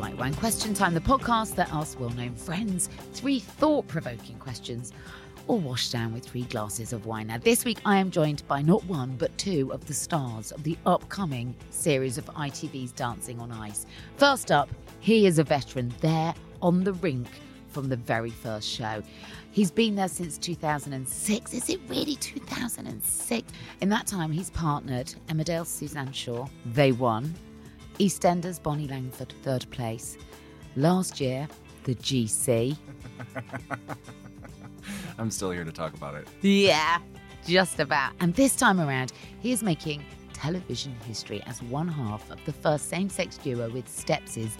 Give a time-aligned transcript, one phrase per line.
[0.00, 4.94] White Wine Question Time, the podcast that asks well known friends three thought provoking questions
[5.46, 7.26] or wash down with three glasses of wine.
[7.26, 10.62] Now, this week I am joined by not one but two of the stars of
[10.62, 13.84] the upcoming series of ITV's Dancing on Ice.
[14.16, 14.70] First up,
[15.00, 17.28] he is a veteran there on the rink
[17.68, 19.02] from the very first show.
[19.50, 21.52] He's been there since 2006.
[21.52, 23.52] Is it really 2006?
[23.82, 26.46] In that time, he's partnered Emmerdale Suzanne Shaw.
[26.64, 27.34] They won.
[28.00, 30.16] EastEnders Bonnie Langford, third place.
[30.74, 31.46] Last year,
[31.84, 32.74] the GC.
[35.18, 36.26] I'm still here to talk about it.
[36.40, 37.00] Yeah,
[37.46, 38.14] just about.
[38.20, 40.02] And this time around, he is making
[40.32, 44.56] television history as one half of the first same sex duo with Steps'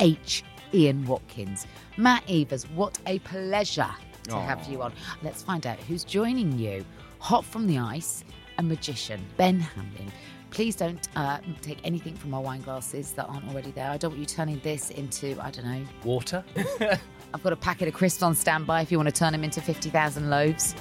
[0.00, 0.42] H.
[0.72, 1.66] Ian Watkins.
[1.98, 3.90] Matt Evers, what a pleasure
[4.22, 4.94] to have you on.
[5.22, 6.86] Let's find out who's joining you.
[7.18, 8.24] Hot from the ice,
[8.56, 10.10] a magician, Ben Hanlin.
[10.50, 13.88] Please don't uh, take anything from our wine glasses that aren't already there.
[13.88, 16.44] I don't want you turning this into, I don't know, Water.
[17.34, 19.60] I've got a packet of crisps on standby if you want to turn them into
[19.60, 20.74] 50,000 loaves.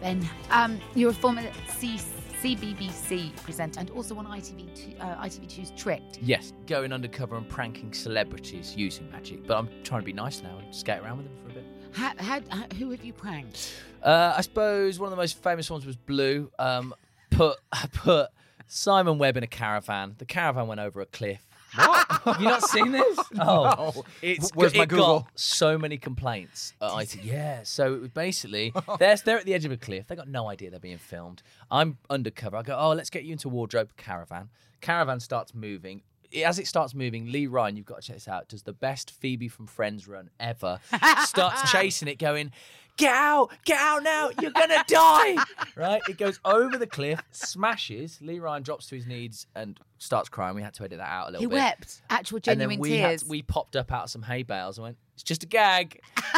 [0.00, 1.42] Ben, um, you're a former
[1.76, 2.00] C-
[2.42, 6.18] CBBC presenter and also on ITV2, uh, ITV2's Tricked.
[6.22, 9.46] yes, going undercover and pranking celebrities using magic.
[9.46, 11.49] But I'm trying to be nice now and skate around with them for.
[11.92, 13.74] How, how, how, who have you pranked?
[14.02, 16.50] Uh, I suppose one of the most famous ones was Blue.
[16.58, 16.94] Um,
[17.30, 17.58] put
[17.92, 18.28] put
[18.66, 20.14] Simon Webbe in a caravan.
[20.18, 21.46] The caravan went over a cliff.
[21.74, 22.06] What?
[22.24, 23.18] Have you not seen this?
[23.40, 25.20] Oh, it's Where's it my Google?
[25.20, 26.74] got so many complaints.
[26.80, 27.22] At IT.
[27.22, 30.06] Yeah, so it was basically they're they're at the edge of a cliff.
[30.08, 31.42] They got no idea they're being filmed.
[31.70, 32.56] I'm undercover.
[32.56, 34.48] I go, oh, let's get you into wardrobe caravan.
[34.80, 36.02] Caravan starts moving.
[36.44, 38.48] As it starts moving, Lee Ryan, you've got to check this out.
[38.48, 40.78] Does the best Phoebe from Friends run ever?
[41.24, 42.52] starts chasing it, going,
[42.96, 43.50] "Get out!
[43.64, 44.30] Get out now!
[44.40, 45.36] You're gonna die!"
[45.76, 46.02] right?
[46.08, 48.18] It goes over the cliff, smashes.
[48.20, 50.54] Lee Ryan drops to his knees and starts crying.
[50.56, 51.54] We had to edit that out a little He bit.
[51.56, 52.02] He wept.
[52.10, 53.22] Actual And genuine then we tears.
[53.22, 56.00] Had, we popped up out of some hay bales and went, "It's just a gag."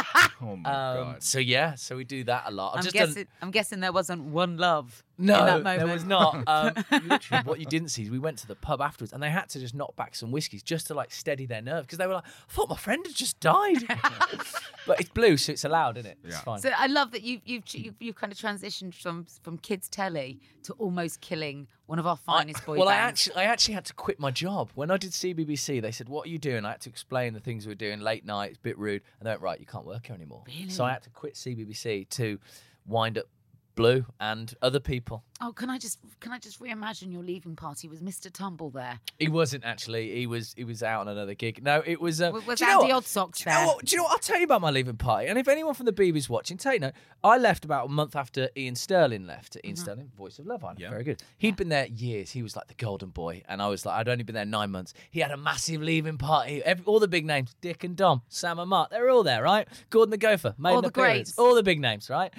[0.44, 1.22] Oh my Um, god.
[1.22, 2.72] so yeah, so we do that a lot.
[2.72, 5.78] I've I'm just done- guessing, I'm guessing there wasn't one love no, in that moment.
[5.78, 6.42] there was not.
[6.48, 6.72] Um,
[7.06, 9.48] literally, what you didn't see is we went to the pub afterwards, and they had
[9.50, 12.14] to just knock back some whiskies just to like steady their nerve because they were
[12.14, 13.84] like, "I thought my friend had just died."
[14.86, 16.18] but it's blue, so it's allowed, isn't it?
[16.24, 16.40] It's Yeah.
[16.42, 16.58] fine.
[16.60, 20.40] So I love that you, you've, you've you've kind of transitioned from from kids telly
[20.64, 23.92] to almost killing one of our finest boy well, I actually, I actually had to
[23.92, 25.82] quit my job when I did CBBC.
[25.82, 28.00] They said, "What are you doing?" I had to explain the things we were doing
[28.00, 28.52] late night.
[28.52, 29.02] It's a bit rude.
[29.20, 32.08] And they went, "Right, you can't work here anymore." So I had to quit CBBC
[32.08, 32.38] to
[32.86, 33.26] wind up
[33.74, 35.24] Blue and other people.
[35.40, 37.88] oh, can I just can I just reimagine your leaving party?
[37.88, 38.30] Was Mr.
[38.30, 39.00] Tumble there?
[39.18, 40.14] He wasn't actually.
[40.14, 40.52] He was.
[40.56, 41.62] He was out on another gig.
[41.62, 42.20] No, it was.
[42.20, 43.04] Uh, Was- was do you Andy what?
[43.04, 43.84] Oddsock do you know what?
[43.84, 44.12] Do you know what?
[44.12, 45.26] I'll tell you about my leaving party.
[45.28, 46.92] And if anyone from the BB's watching, take note.
[47.24, 49.56] I left about a month after Iain Stirling left.
[49.64, 49.82] Iain Mm-hmm.
[49.82, 51.22] Stirling, voice of love, I know, very good.
[51.38, 52.30] He'd been there years.
[52.32, 54.70] He was like the golden boy, and I was like, I'd only been there nine
[54.70, 54.92] months.
[55.10, 56.62] He had a massive leaving party.
[56.62, 59.42] Every, all the big names, Dick and Dom, Sam and Mark, they were all there,
[59.42, 59.66] right?
[59.90, 61.38] Gordon the Gopher, made All the greats.
[61.38, 62.32] all the big names, right?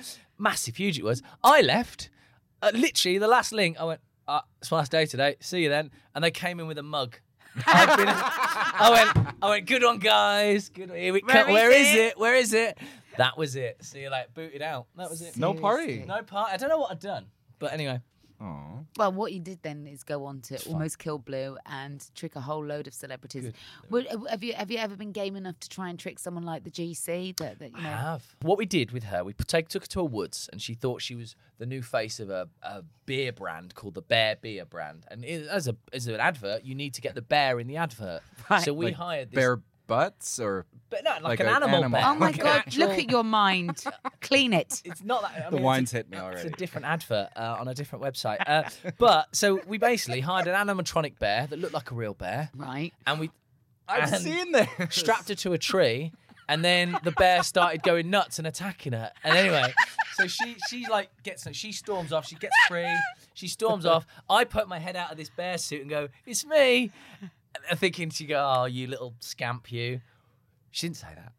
[0.44, 1.22] Massive, huge it was.
[1.42, 2.10] I left.
[2.62, 5.38] Uh, literally, the last link, I went, uh, it's my last day today.
[5.40, 5.90] See you then.
[6.14, 7.16] And they came in with a mug.
[7.66, 10.68] I've been, I went, I went, good on, guys.
[10.68, 10.92] Good.
[10.92, 11.54] Here we Where come.
[11.54, 12.00] Where is is it?
[12.00, 12.20] it?
[12.20, 12.78] Where is it?
[13.18, 13.78] That was it.
[13.86, 14.88] So you're like booted out.
[14.98, 15.38] That was it.
[15.38, 16.04] No party.
[16.06, 16.52] No party.
[16.54, 17.28] I don't know what I'd done,
[17.60, 18.02] but anyway.
[18.44, 18.80] Aw.
[18.98, 22.42] Well, what you did then is go on to almost kill Blue and trick a
[22.42, 23.54] whole load of celebrities.
[23.90, 26.44] Would, uh, have you have you ever been game enough to try and trick someone
[26.44, 27.38] like the GC?
[27.38, 28.36] That, that you know, I have.
[28.42, 31.02] What we did with her, we take, took her to a woods, and she thought
[31.02, 35.06] she was the new face of a, a beer brand called the Bear Beer brand.
[35.10, 37.78] And it, as a as an advert, you need to get the bear in the
[37.78, 38.22] advert.
[38.50, 38.64] Right.
[38.64, 41.76] So we Like hired this, Bare butts or but no, like, like an an animal,
[41.84, 42.00] animal.
[42.00, 42.10] bear.
[42.10, 42.58] oh my like god!
[42.68, 43.84] actual- Look at your mind.
[44.22, 44.82] Clean it.
[44.86, 45.32] It's not that.
[45.32, 46.42] I The mean, it's wine's a- hit me already.
[46.42, 48.38] It's a different advert uh, on a different website.
[48.48, 48.70] Uh,
[49.00, 52.94] but so we basically hired an animatronic bear that looked like a real bear, Right.
[53.08, 53.32] and we
[53.88, 54.68] I've and seen this.
[54.92, 56.12] strapped her to a tree,
[56.48, 59.12] and then the bear started going nuts and attacking her.
[59.24, 59.74] And anyway,
[60.16, 62.28] so she she like gets she storms off.
[62.28, 62.88] She gets free.
[63.34, 64.06] She storms off.
[64.30, 66.92] I put my head out of this bear suit and go, "It's me."
[67.76, 70.02] Thinking she go, "Oh, you little scamp, you."
[70.72, 71.32] She didn't say that.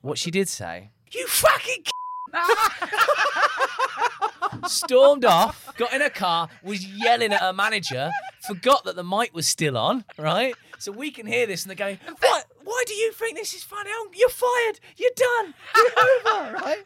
[0.00, 1.84] What she did say, "You fucking."
[4.66, 8.10] stormed off, got in a car, was yelling at her manager,
[8.46, 10.54] forgot that the mic was still on, right?
[10.78, 12.46] So we can hear this, and they're going, "What?
[12.64, 13.90] Why do you think this is funny?
[13.92, 14.80] Oh, You're fired.
[14.96, 15.54] You're done.
[15.74, 16.82] You're over, right?"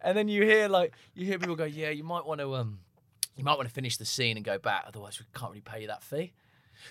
[0.00, 2.80] And then you hear like you hear people go, "Yeah, you might want to um,
[3.36, 5.82] you might want to finish the scene and go back, otherwise we can't really pay
[5.82, 6.32] you that fee."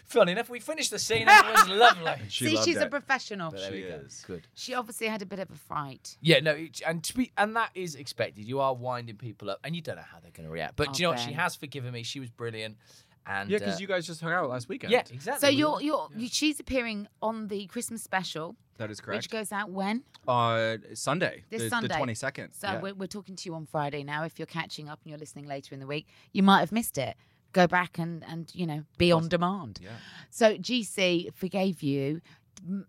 [0.05, 2.13] Funny enough, we finished the scene and it was lovely.
[2.29, 2.91] She See, loved she's a it.
[2.91, 3.51] professional.
[3.51, 4.01] There She we go.
[4.05, 4.23] is.
[4.27, 4.47] Good.
[4.53, 6.17] She obviously had a bit of a fright.
[6.21, 8.45] Yeah, no, it- and to be, and that is expected.
[8.45, 10.75] You are winding people up, and you don't know how they're going to react.
[10.75, 11.19] But Oh, do you know what?
[11.19, 11.35] She Ben.
[11.39, 12.03] has forgiven me.
[12.03, 12.77] She was brilliant,
[13.27, 14.91] and Yeah, because uh, you guys just hung out last weekend.
[14.91, 15.47] yeah, exactly.
[15.47, 19.17] So We you're were- you're you, she's appearing on the Christmas special, that is correct.
[19.23, 20.03] which goes out when?
[20.27, 21.87] uh, Sunday, This the, Sunday.
[21.89, 22.51] the twenty second.
[22.53, 24.23] So we're, we're talking to you on Friday now.
[24.23, 26.97] If you're catching up and you're listening later in the week, you might have missed
[26.97, 27.15] it.
[27.55, 29.79] Go back and and you know be on demand.
[29.81, 29.91] Yeah.
[30.29, 32.19] So GC forgave you.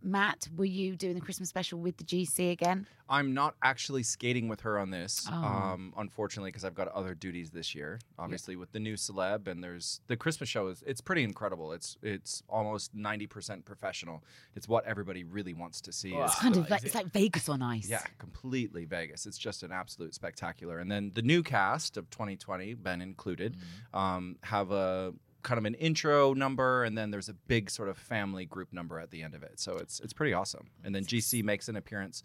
[0.03, 2.87] Matt, were you doing the Christmas special with the GC again?
[3.09, 5.35] I'm not actually skating with her on this, Oh.
[5.35, 8.01] um, unfortunately, because I've got other duties this year.
[8.19, 11.73] Obviously, with the new celeb, and there's the Christmas show is it's pretty incredible.
[11.73, 14.25] It's it's almost ninety percent professional.
[14.57, 16.12] It's what everybody really wants to see.
[16.15, 16.25] Wow.
[16.25, 17.89] It's kind of like it's like Vegas on ice.
[17.89, 19.25] Yeah, completely Vegas.
[19.27, 20.79] It's just an absolute spectacular.
[20.81, 23.57] And then the new cast of 2020, Ben included,
[23.95, 25.15] um, have a
[25.47, 28.99] kind of an intro number, and then there's a big sort of family group number
[28.99, 29.61] at the end of it.
[29.61, 30.67] So it's it's pretty awesome.
[30.85, 32.23] And then GC makes an appearance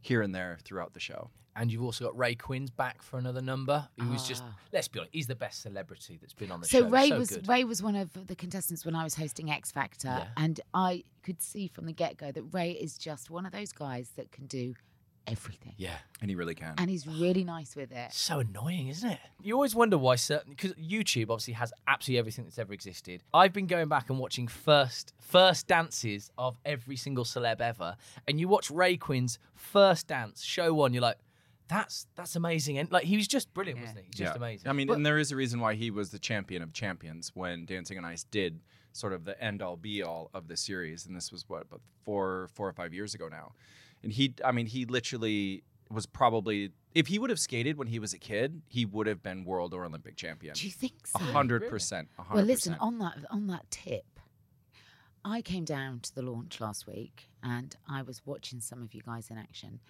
[0.00, 1.30] here and there throughout the show.
[1.58, 3.88] and you've also got Ray Quinn's back for another number.
[3.98, 4.54] Who was just Ah.
[4.74, 6.88] let's be honest, he's the best celebrity that's been on the So show.
[6.90, 7.48] Ray so was good.
[7.48, 10.28] Ray was one of the contestants when I was hosting X Factor, Yeah.
[10.44, 13.72] and I could see from the get go that Ray is just one of those
[13.72, 14.74] guys that can do
[15.26, 15.96] everything, Yeah.
[16.20, 16.74] And he really can.
[16.78, 18.12] and he's really nice with it.
[18.12, 19.18] So annoying, isn't it?
[19.42, 23.22] You always wonder why certain because YouTube obviously has absolutely everything that's ever existed.
[23.34, 27.96] I've been going back and watching first first dances of every single celeb ever,
[28.26, 31.18] and you watch Ray Quinn's first dance, show one, you're like,
[31.68, 34.04] that's that's amazing, and like he was just brilliant, wasn't he?
[34.06, 34.68] He's just amazing.
[34.68, 37.32] I mean, But- and there is a reason why he was the champion of champions
[37.34, 38.60] when Dancing on Ice did
[38.92, 41.80] sort of the end all be all of the series, and this was what about
[42.04, 43.52] four four or five years ago now.
[44.06, 47.98] And he, I mean, he literally was probably if he would have skated when he
[47.98, 50.54] was a kid, he would have been world or Olympic champion.
[50.54, 51.18] Do you think so?
[51.18, 52.08] A hundred percent.
[52.32, 54.06] Well, listen, on that on that tip,
[55.24, 59.02] I came down to the launch last week and I was watching some of you
[59.02, 59.80] guys in action,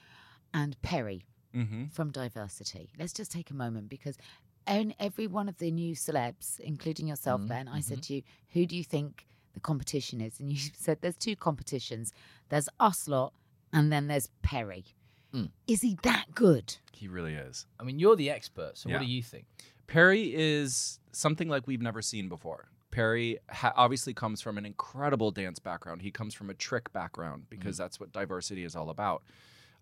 [0.52, 1.86] and Perri Mm-hmm.
[1.86, 2.90] from Diversity.
[2.98, 4.18] Let's just take a moment because
[4.66, 8.22] in every one of the new celebs, including yourself, Mm-hmm, Ben, I said to you,
[8.52, 12.12] "Who do you think the competition is?" And you said, "There's two competitions.
[12.50, 13.32] There's us lot,
[13.76, 14.84] and then there's Perri."
[15.32, 15.50] Mm.
[15.68, 16.76] Is he that good?
[16.92, 17.66] He really is.
[17.78, 18.96] I mean, you're the expert, so Yeah.
[18.96, 19.44] what do you think?
[19.86, 22.70] Perri is something like we've never seen before.
[22.90, 26.00] Perri ha- obviously comes from an incredible dance background.
[26.02, 29.22] He comes from a trick background because that's what diversity is all about.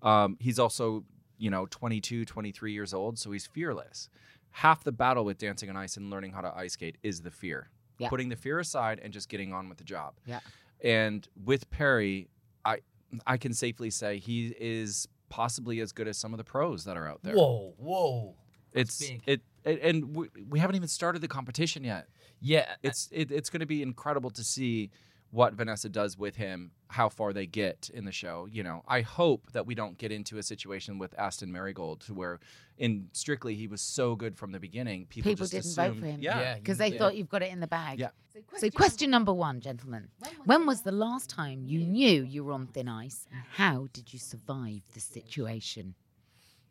[0.02, 1.04] Um, he's also,
[1.38, 4.08] you know, 22, 23 years old, so he's fearless.
[4.50, 7.30] Half the battle with dancing on ice and learning how to ice skate is the
[7.30, 7.70] fear.
[7.98, 8.08] Yeah.
[8.08, 10.14] Putting the fear aside and just getting on with the job.
[10.26, 10.40] Yeah.
[10.82, 12.28] And with Perry,
[12.64, 12.78] I
[13.26, 16.96] I can safely say he is possibly as good as some of the pros that
[16.96, 17.34] are out there.
[17.34, 18.34] Whoa, whoa.
[18.72, 19.22] It's big.
[19.26, 22.08] it, it and we, we haven't even started the competition yet.
[22.40, 24.90] Yeah, It's it, it's going to be incredible to see
[25.34, 28.46] what Vanessa does with him, how far they get in the show.
[28.48, 32.14] You know, I hope that we don't get into a situation with Aston Merrygold to
[32.14, 32.38] where,
[32.78, 35.06] in Strictly, he was so good from the beginning.
[35.06, 36.22] People, People just didn't assumed, vote for him.
[36.22, 36.54] Yeah, Yeah.
[36.54, 36.98] Because they Yeah.
[36.98, 37.98] thought you've got it in the bag.
[37.98, 38.10] Yeah.
[38.58, 40.08] So, question number one, gentlemen.
[40.44, 44.12] When was the last time you knew you were on thin ice, and how did
[44.12, 45.94] you survive the situation?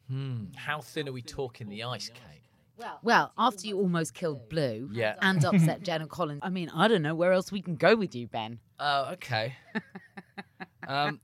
[0.08, 0.46] Hmm.
[0.56, 2.43] How thin are we talking the ice cake?
[3.02, 5.16] Well, after you almost killed Blue Yeah.
[5.22, 7.96] and upset Jen and Colin, I mean, I don't know where else we can go
[7.96, 8.60] with you, Ben.
[8.80, 9.56] Oh, okay.
[10.88, 11.20] um,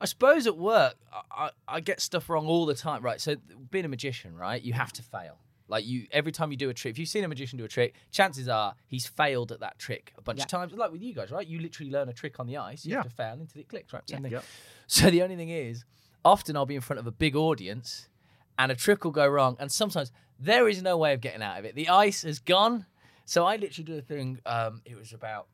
[0.00, 3.02] I suppose at work, I, I, I get stuff wrong all the time.
[3.02, 3.20] Right.
[3.20, 3.36] So
[3.70, 5.38] being a magician, right, you have to fail.
[5.68, 7.68] Like you, every time you do a trick, if you've seen a magician do a
[7.68, 10.44] trick, chances are he's failed at that trick a bunch Yeah.
[10.44, 10.72] of times.
[10.72, 11.46] Like with you guys, right?
[11.46, 12.84] You literally learn a trick on the ice.
[12.84, 14.02] You have to fail until it clicks, right?
[14.08, 14.32] Same thing.
[14.32, 14.44] Yep.
[14.88, 15.84] So the only thing is,
[16.24, 18.08] often I'll be in front of a big audience,
[18.60, 21.58] and a trick will go wrong, and sometimes there is no way of getting out
[21.58, 21.74] of it.
[21.74, 22.86] The ice has gone.
[23.24, 24.38] So I literally do a thing.
[24.44, 25.46] Um, it was about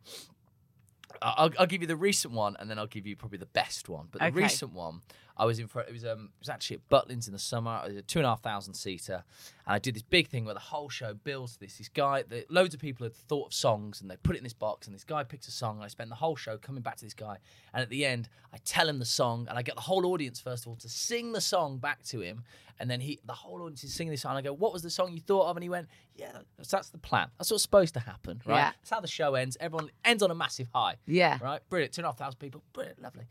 [1.22, 3.88] I'll, I'll give you the recent one, and then I'll give you probably the best
[3.88, 4.08] one.
[4.10, 4.36] But the Okay.
[4.42, 5.02] recent one,
[5.36, 5.88] I was in front.
[5.88, 7.80] It was um, it was actually at Butlins in the summer.
[7.84, 9.24] It was a two and a half thousand seater,
[9.66, 11.78] and I did this big thing where the whole show builds to this.
[11.78, 14.44] This guy, the, loads of people had thought of songs, and they put it in
[14.44, 16.82] this box, and this guy picks a song, and I spend the whole show coming
[16.82, 17.36] back to this guy,
[17.74, 20.40] and at the end, I tell him the song, and I get the whole audience
[20.40, 22.44] first of all to sing the song back to him,
[22.78, 24.30] and then he, the whole audience is singing this song.
[24.32, 26.70] And I go, "What was the song you thought of?" And he went, "Yeah, that's,
[26.70, 27.28] that's the plan.
[27.38, 28.56] That's what's supposed to happen, right?
[28.56, 28.72] Yeah.
[28.80, 29.56] That's how the show ends.
[29.60, 31.38] Everyone ends on a massive high." Yeah.
[31.42, 31.94] Right, brilliant.
[31.94, 33.24] Two and a half thousand people, brilliant, lovely.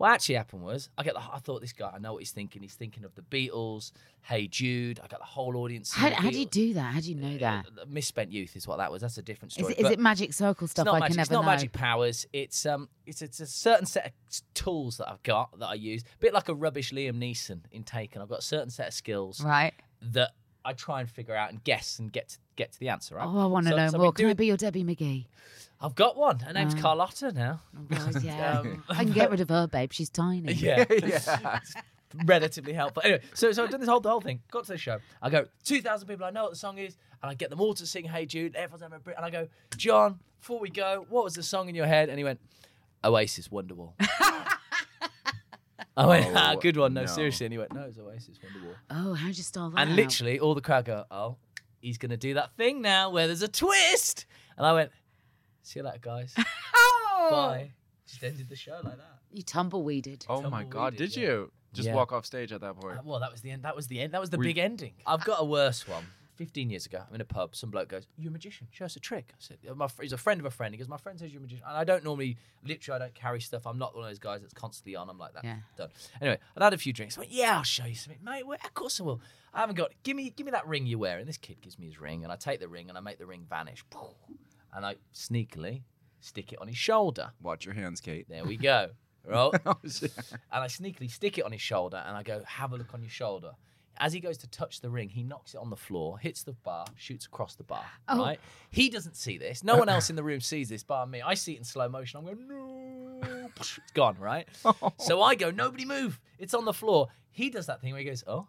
[0.00, 1.20] What actually happened was, I get the.
[1.20, 2.62] I thought this guy, I know what he's thinking.
[2.62, 3.92] He's thinking of the Beatles,
[4.22, 4.98] Hey Jude.
[5.04, 5.92] I got the whole audience.
[5.92, 6.94] How, how do you do that?
[6.94, 7.66] How do you know that?
[7.66, 9.02] Uh, Misspent youth is what that was.
[9.02, 9.74] That's a different Is story.
[9.74, 11.12] it, is But it magic circle stuff I magic.
[11.16, 11.52] can it's never not know?
[11.54, 12.26] magic powers.
[12.32, 15.74] It's um, it's it's a certain set of s- tools that I've got that I
[15.74, 16.00] use.
[16.02, 18.22] A bit like a rubbish Liam Neeson in Taken.
[18.22, 19.74] I've got a certain set of skills Right.
[20.00, 20.30] that
[20.64, 23.14] I try and figure out and guess and get to, get to the answer.
[23.16, 23.26] Right.
[23.26, 24.12] Oh, I want to So- know so more.
[24.12, 25.26] Can I be your Debbie McGee?
[25.80, 26.38] I've got one.
[26.40, 26.78] Her name's Oh.
[26.80, 27.62] Carlotta now.
[27.76, 28.58] Oh, God, yeah.
[28.60, 29.92] Um, I can get rid of her, babe.
[29.92, 30.52] She's tiny.
[30.52, 30.84] Yeah.
[30.90, 31.60] yeah.
[32.26, 33.02] relatively helpful.
[33.04, 34.40] Anyway, so so I've done this whole the whole thing.
[34.50, 34.98] Got to the show.
[35.22, 36.26] I go two thousand people.
[36.26, 38.54] I know what the song is, and I get them all to sing "Hey Jude."
[38.56, 40.18] Everyone's having a brit, and I go, John.
[40.40, 42.08] Before we go, what was the song in your head?
[42.08, 42.40] And he went,
[43.04, 43.92] Oasis, Wonderwall.
[45.96, 46.94] I went, ah, Oh, good one.
[46.94, 47.06] No, no.
[47.06, 47.44] seriously.
[47.44, 48.74] And he went, no, it's Oasis, Wonderwall.
[48.90, 49.80] Oh, how'd you style that?
[49.80, 49.96] And out?
[49.96, 51.36] literally, all the crowd go, oh,
[51.80, 54.26] he's gonna do that thing now where there's a twist.
[54.56, 54.90] And I went,
[55.62, 56.34] see you later, guys.
[57.22, 57.28] Oh!
[57.30, 57.72] Bye.
[58.06, 59.18] Just ended the show like that.
[59.30, 60.24] You tumbleweeded.
[60.28, 60.96] Oh my God!
[60.96, 61.22] Did yeah.
[61.22, 61.94] you just Yeah.
[61.94, 62.98] walk off stage at that point?
[62.98, 63.62] Uh, well, that was the end.
[63.64, 64.14] That was the end.
[64.14, 64.94] That was the Were you- big ending.
[65.06, 66.04] I've got a worse one.
[66.40, 67.54] 15 years ago, I'm in a pub.
[67.54, 68.66] Some bloke goes, "You're a magician.
[68.70, 70.78] Show us a trick." I said, "Uh, "My he's a friend of a friend." He
[70.78, 73.42] goes, "My friend says you're a magician." And I don't normally, literally, I don't carry
[73.42, 73.66] stuff.
[73.66, 75.10] I'm not one of those guys that's constantly on.
[75.10, 75.44] I'm like that.
[75.44, 75.56] Yeah.
[75.76, 75.90] Done.
[76.18, 77.18] Anyway, I'd had a few drinks.
[77.18, 78.46] I went, "Yeah, I'll show you something, mate.
[78.46, 79.20] Well, of course I will.
[79.52, 79.90] I haven't got.
[80.02, 82.24] Give me, give me that ring you wear." And this kid gives me his ring,
[82.24, 83.84] and I take the ring and I make the ring vanish,
[84.74, 85.82] and I sneakily
[86.20, 87.32] stick it on his shoulder.
[87.42, 88.26] Watch your hands, Kate.
[88.30, 88.88] There we go.
[89.26, 89.52] Right.
[89.66, 90.10] Oh, and
[90.50, 93.10] I sneakily stick it on his shoulder and I go, have a look on your
[93.10, 93.52] shoulder.
[94.02, 96.54] As he goes to touch the ring, he knocks it on the floor, hits the
[96.54, 97.84] bar, shoots across the bar.
[98.08, 98.18] Oh.
[98.18, 98.40] Right?
[98.70, 99.62] He doesn't see this.
[99.62, 101.20] No one else in the room sees this bar me.
[101.20, 102.18] I see it in slow motion.
[102.18, 103.50] I'm going, no.
[103.56, 104.48] It's gone, right?
[104.98, 106.18] So I go, nobody move.
[106.38, 107.08] It's on the floor.
[107.30, 108.48] He does that thing where he goes, oh.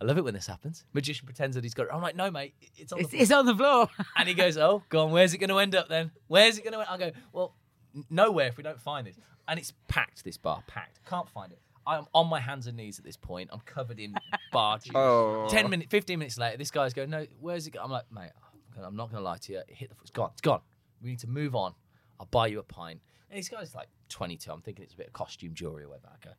[0.00, 0.84] I love it when this happens.
[0.94, 1.90] Magician pretends that he's got it.
[1.92, 3.22] I'm like, no, mate, it's on the floor.
[3.22, 3.88] it's on the floor.
[4.16, 5.10] And he goes, "Oh, go on.
[5.12, 6.10] Where's it going to end up then?
[6.26, 6.88] Where's it going to?" End?
[6.88, 7.54] I go, "Well,
[8.08, 9.16] nowhere if we don't find this."
[9.46, 10.24] And it's packed.
[10.24, 11.00] This bar packed.
[11.06, 11.60] Can't find it.
[11.86, 13.50] I'm on my hands and knees at this point.
[13.52, 14.14] I'm covered in
[14.52, 14.92] bar juice.
[14.94, 15.48] Oh.
[15.50, 18.30] Ten minutes, fifteen minutes later, this guy's going, "No, where's it?" go-" I'm like, "Mate,
[18.82, 19.58] I'm not going to lie to you.
[19.60, 19.96] It hit the.
[20.02, 20.30] It's gone.
[20.32, 20.60] It's gone.
[21.02, 21.74] We need to move on.
[22.18, 24.50] I'll buy you a pint." And this guy's like 22.
[24.50, 26.08] I'm thinking it's a bit of costume jewelry or whatever.
[26.12, 26.30] I go,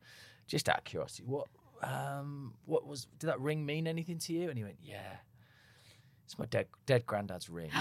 [0.46, 1.48] just out of curiosity, what,
[1.82, 3.06] um, what was?
[3.18, 4.48] Did that ring mean anything to you?
[4.48, 5.16] And he went, "Yeah."
[6.24, 7.70] It's my dead dead granddad's ring.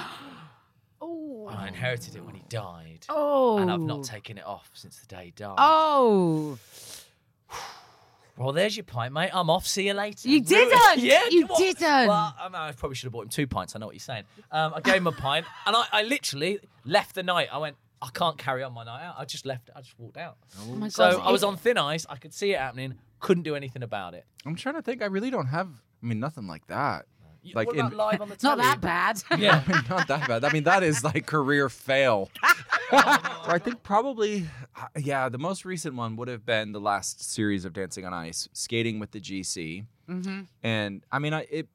[1.03, 1.47] Oh.
[1.47, 3.07] I inherited it when he died.
[3.09, 3.57] Oh.
[3.57, 5.55] And I've not taken it off since the day he died.
[5.57, 6.59] Oh.
[8.41, 9.29] Well, there's your pint, mate.
[9.33, 9.67] I'm off.
[9.67, 10.27] See you later.
[10.27, 10.97] You didn't!
[11.03, 12.07] yeah, You come didn't!
[12.07, 13.75] Well, I, mean, I probably should have bought him two pints.
[13.75, 14.23] I know what you're saying.
[14.51, 17.49] Um, I gave him a pint, and I, I literally left the night.
[17.51, 19.15] I went, I can't carry on my night out.
[19.17, 19.69] I just left.
[19.75, 20.37] I just walked out.
[20.59, 21.27] Oh my So God.
[21.27, 22.05] I was on thin ice.
[22.09, 22.95] I could see it happening.
[23.19, 24.25] Couldn't do anything about it.
[24.45, 25.01] I'm trying to think.
[25.03, 25.67] I really don't have.
[26.01, 27.05] I mean, nothing like that.
[27.43, 29.21] You- Like what in- live on the It's not that bad.
[29.39, 29.63] Yeah.
[29.89, 30.43] Not that bad.
[30.43, 32.29] I mean, that is like career fail.
[32.91, 37.23] so I think probably, uh, yeah, the most recent one would have been the last
[37.23, 39.85] series of Dancing on Ice, skating with the GC.
[40.09, 40.41] Mm-hmm.
[40.61, 41.67] And I mean, I, it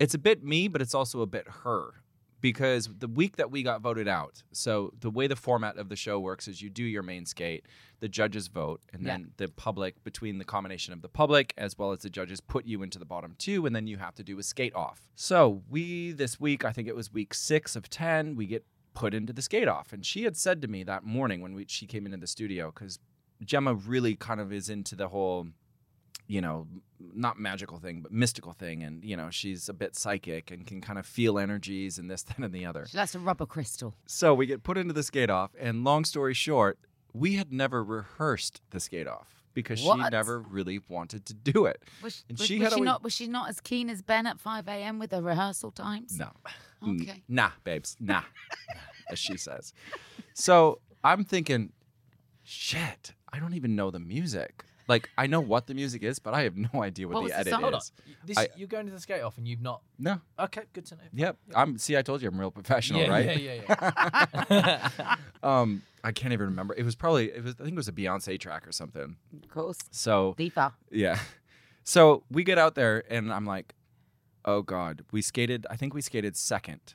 [0.00, 1.92] it's a bit me, but it's also a bit her
[2.40, 4.42] because the week that we got voted out.
[4.52, 7.66] So the way the format of the show works is you do your main skate,
[8.00, 9.12] the judges vote, and Yeah.
[9.18, 12.64] then the public between the combination of the public as well as the judges put
[12.66, 15.08] you into the bottom two, and then you have to do a skate off.
[15.14, 18.64] So we this week, I think it was week six of ten, we get
[18.94, 21.64] put into the skate off, and she had said to me that morning when we,
[21.68, 22.98] she came into the studio because
[23.44, 25.46] Gemma really kind of is into the whole
[26.26, 26.64] you know,
[27.12, 28.84] not magical thing, but mystical thing.
[28.84, 32.22] And, you know, she's a bit psychic and can kind of feel energies and this,
[32.28, 32.86] that, and the other.
[32.88, 33.96] She likes a rubber crystal.
[34.06, 35.50] So we get put into the skate off.
[35.58, 36.78] And long story short,
[37.12, 39.28] we had never rehearsed the skate off.
[39.52, 41.82] because she never really wanted to do it.
[42.02, 44.26] Was, And was, she was she always- not was she not as keen as Ben
[44.26, 44.98] at five a.m.
[45.00, 46.16] with her rehearsal times?
[46.18, 46.30] No.
[46.88, 47.22] Okay.
[47.28, 47.96] Nah, babes.
[48.00, 48.22] Nah.
[49.10, 49.72] as she says.
[50.34, 51.72] So I'm thinking,
[52.44, 54.64] shit, I don't even know the music.
[54.88, 57.28] Like, I know what the music is, but I have no idea what, What the
[57.28, 57.62] the edit song?
[57.62, 57.80] Hold on.
[57.80, 57.92] is.
[58.24, 59.82] This, I- you're going to the skate off and you've not.
[59.98, 60.20] No.
[60.38, 61.00] Okay, good to know.
[61.14, 61.36] Yep.
[61.54, 63.40] I'm see, I told you I'm real professional, yeah, right?
[63.40, 65.16] Yeah, yeah, yeah.
[65.42, 66.74] Um, I can't even remember.
[66.76, 69.16] It was probably it was I think it was a Beyonce track or something.
[69.42, 70.74] Of course, So diva.
[70.90, 71.18] Yeah.
[71.84, 73.74] So we get out there and I'm like,
[74.44, 75.02] oh God.
[75.12, 76.94] We skated, I think we skated second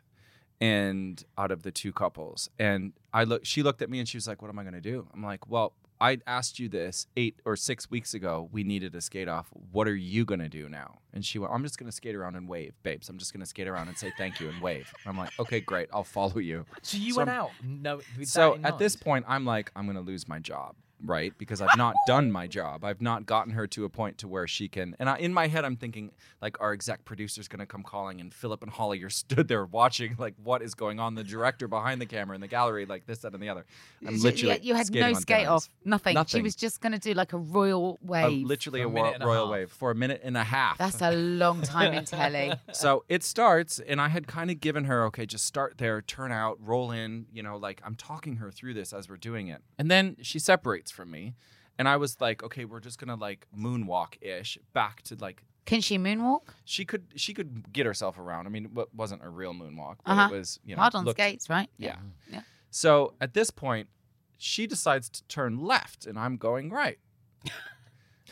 [0.61, 2.49] and out of the two couples.
[2.59, 4.79] And I look she looked at me and she was like, What am I gonna
[4.81, 5.07] do?
[5.13, 8.49] I'm like, Well, I asked you this eight or six weeks ago.
[8.51, 9.47] We needed a skate off.
[9.71, 10.99] What are you gonna do now?
[11.13, 13.07] And she went, I'm just gonna skate around and wave, babes.
[13.09, 14.91] I'm just gonna skate around and say thank you and wave.
[15.03, 16.65] And I'm like, okay, great, I'll follow you.
[16.81, 17.51] So you So went I'm- out.
[17.63, 18.01] No.
[18.23, 20.75] So at this point, I'm like, I'm gonna lose my job,
[21.05, 21.33] right?
[21.37, 22.83] Because I've not done my job.
[22.83, 24.95] I've not gotten her to a point to where she can.
[24.99, 28.33] And I, in my head, I'm thinking like, our exec producer's gonna come calling, and
[28.33, 31.15] Phillip and Holly are stood there watching, like, what is going on?
[31.15, 33.65] The director behind the camera in the gallery, like this, that, and the other.
[34.05, 35.69] I'm literally you had no skate off, ice.
[35.85, 36.17] nothing.
[36.27, 38.45] She was just going to do like a royal A- wave.
[38.45, 39.51] literally a, a minute ro- and a royal half.
[39.51, 40.77] wave for a minute and a half.
[40.77, 42.53] That's a long time in telly.
[42.71, 46.31] so it starts and i had kind of given her okay just start there turn
[46.31, 49.61] out roll in you know like i'm talking her through this as we're doing it
[49.77, 51.35] and then she separates from me.
[51.77, 55.81] And i was like okay we're just gonna like moonwalk ish back to like Can
[55.81, 56.43] she moonwalk?
[56.63, 58.47] she could she could get herself around.
[58.47, 60.29] I mean it wasn't a real moonwalk but Uh-huh.
[60.33, 61.69] it was you know Hard on looked- skates, right?
[61.77, 61.97] yeah.
[62.31, 62.41] Yeah.
[62.71, 63.89] so at this point
[64.37, 66.97] she decides to turn left and i'm going right.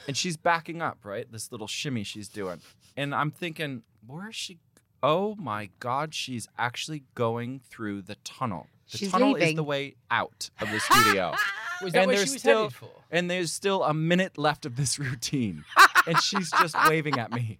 [0.07, 1.29] And she's backing up right?
[1.31, 2.59] This little shimmy she's doing.
[2.97, 4.59] And i'm thinking where is she
[5.01, 8.67] oh my god she's actually going through the tunnel.
[8.91, 11.35] The She's tunnel is the way out of the studio
[11.83, 12.89] Was that and there's she was still headed for?
[13.11, 15.63] and there's still a minute left of this routine.
[16.05, 17.59] And she's just waving at me.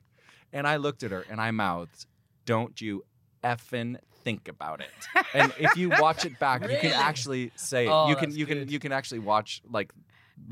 [0.52, 2.06] And i looked at her and i mouthed
[2.46, 3.06] don't you
[3.42, 5.26] effing think about it.
[5.34, 7.90] And if you watch it back you can actually say it.
[7.90, 9.94] Oh, you can you can you can actually watch like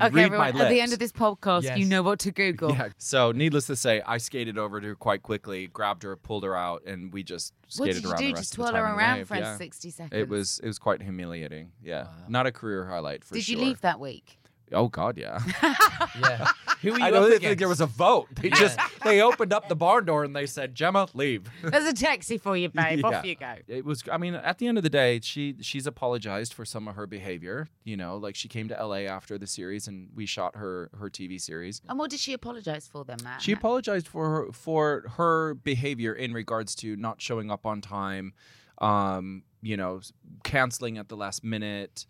[0.00, 2.70] Okay, read everyone, my at the end of this podcast, you know what to Google.
[2.72, 6.44] yeah so needless to say i skated over to her quite quickly grabbed her pulled
[6.44, 8.26] her out and we just What skated did you around do?
[8.26, 9.56] the Just rest of the twirl time her in the around for yeah.
[9.56, 10.20] 60 seconds.
[10.20, 12.10] it was it was quite humiliating yeah Wow.
[12.28, 14.38] not a career highlight for Did sure Did you leave that week?
[14.72, 15.38] Oh god yeah
[16.20, 16.48] Yeah.
[16.82, 17.58] Who were you I up don't think against?
[17.60, 18.26] there was a vote.
[18.34, 18.56] They Yeah.
[18.56, 22.38] just they opened up the barn door and they said, "Gemma, leave." There's a taxi
[22.38, 23.04] for you, babe.
[23.04, 23.22] Off Yeah.
[23.22, 23.54] you go.
[23.68, 24.02] It was.
[24.10, 27.06] I mean, at the end of the day, she she's apologized for some of her
[27.06, 27.68] behavior.
[27.84, 29.06] You know, like she came to L.A.
[29.06, 31.80] after the series and we shot her her TV series.
[31.88, 33.42] And what did she apologise for then, Matt?
[33.42, 38.32] She apologized for her for her behavior in regards to not showing up on time,
[38.78, 42.06] um, you know, s- canceling at the last minute,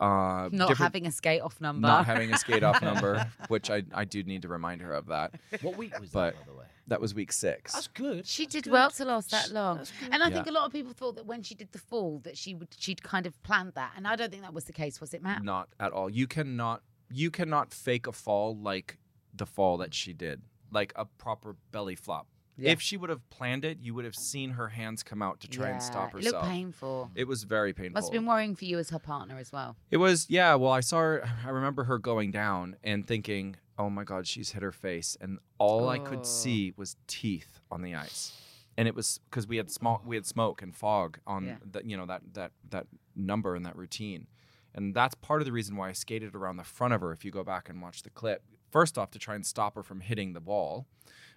[0.00, 1.86] uh, Not having a skate off number.
[1.86, 5.06] not having a skate off number, which I I do need to remind her of
[5.06, 5.34] that.
[5.62, 6.64] What week was But- that, by the way?
[6.88, 7.72] That was week six.
[7.72, 8.26] That's good.
[8.28, 8.72] She That's did good.
[8.72, 9.80] well to last that long.
[10.12, 10.34] And I Yeah.
[10.34, 12.68] think a lot of people thought that when she did the fall that she would
[12.78, 13.92] she'd kind of planned that.
[13.96, 15.42] And I don't think that was the case, was it, Matt?
[15.42, 16.08] Not at all.
[16.08, 18.98] You cannot you cannot fake a fall like
[19.34, 22.28] the fall that she did, like a proper belly flop.
[22.58, 22.70] Yeah.
[22.70, 25.48] If she would have planned it, you would have seen her hands come out to
[25.48, 26.26] try and stop herself.
[26.26, 27.10] It looked painful.
[27.14, 27.92] It was very painful.
[27.94, 29.76] Must have been worrying for you as her partner as well.
[29.90, 30.54] It was yeah.
[30.54, 31.28] Well, I saw her.
[31.44, 35.38] I remember her going down and thinking, "Oh my God, she's hit her face," and
[35.58, 36.02] all I Oh.
[36.04, 38.32] could see was teeth on the ice.
[38.78, 41.56] And it was because we had smoke, we had smoke and fog on Yeah.
[41.72, 44.26] that you know that that that number and that routine,
[44.74, 47.12] and that's part of the reason why I skated around the front of her.
[47.12, 49.82] If you go back and watch the clip, first off to try and stop her
[49.82, 50.86] from hitting the wall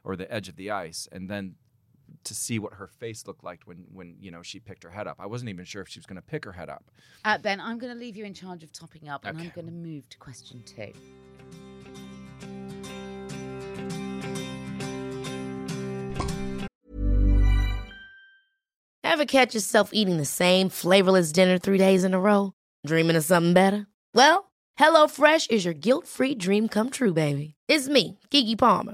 [0.04, 1.56] or the edge of the ice, and then
[2.24, 5.08] to see what her face looked like when when you know she picked her head
[5.08, 5.18] up.
[5.20, 6.92] I wasn't even sure if she was going to pick her head up.
[7.26, 9.68] Uh, ben, I'm going to leave you in charge of topping up and I'm going
[9.68, 10.92] to move to question two.
[19.04, 22.54] Ever catch yourself eating the same flavorless dinner three days in a row?
[22.86, 23.88] Dreaming of something better?
[24.14, 27.56] Well, HelloFresh is your guilt-free dream come true, baby.
[27.68, 28.94] It's me, Keke Palmer.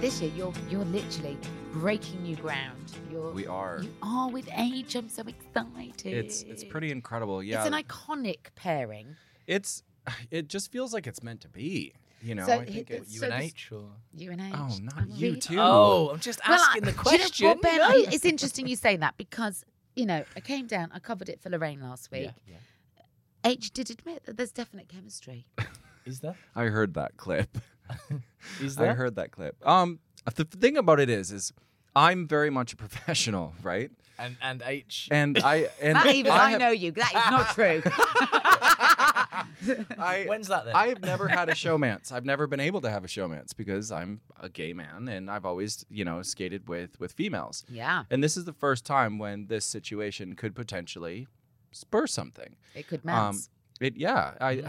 [0.00, 1.36] This year you're you're literally
[1.72, 2.92] breaking new ground.
[3.10, 3.80] You're We are.
[3.82, 4.94] You are with H.
[4.94, 6.12] I'm so excited.
[6.12, 7.42] It's it's pretty incredible.
[7.42, 7.64] Yeah.
[7.64, 9.16] It's an iconic pairing.
[9.46, 9.82] it's
[10.30, 11.94] it just feels like it's meant to be.
[12.22, 13.84] You know, So I think it- it's You So and this- H or?
[14.12, 14.52] You and H.
[14.54, 15.56] Oh, not I'm you really- too.
[15.58, 17.58] Oh, I'm just Well, asking I- the do you know question.
[17.62, 17.82] Ben, No.
[17.88, 19.64] I- it's interesting you say that because
[19.96, 20.90] you know I came down.
[20.92, 22.30] I covered it for Lorraine last week.
[22.46, 22.56] Yeah,
[23.44, 25.46] H did admit that there's definite chemistry.
[26.06, 26.36] Is there?
[26.56, 27.58] I heard that clip.
[28.62, 28.94] Is I there?
[28.94, 29.56] heard that clip.
[29.66, 29.98] Um,
[30.34, 31.52] the thing about it is, is
[31.96, 33.90] I'm very much a professional, right?
[34.18, 35.08] And and H.
[35.12, 36.90] And I and That even I, have- know you.
[36.92, 37.82] That is not true.
[39.98, 40.74] I, When's that then?
[40.74, 42.12] I've never had a showmance.
[42.12, 45.44] I've never been able to have a showmance because I'm a gay man and I've
[45.44, 47.64] always, you know, skated with with females.
[47.68, 51.26] yeah, And this is the first time when this situation could potentially
[51.72, 52.56] spur something.
[52.74, 53.38] it could Um,
[53.80, 54.64] it yeah, I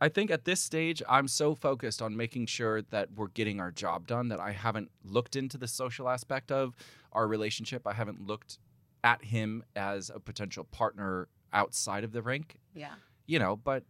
[0.00, 3.70] I think at this stage I'm so focused on making sure that we're getting our
[3.70, 6.74] job done that I haven't looked into the social aspect of
[7.12, 7.86] our relationship.
[7.86, 8.58] I haven't looked
[9.02, 12.94] at him as a potential partner outside of the rink, yeah.
[13.26, 13.84] you know, but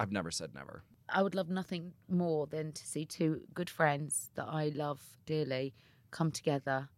[0.00, 0.82] I've never said never.
[1.08, 5.74] I would love nothing more than to see two good friends that I love dearly
[6.10, 6.88] come together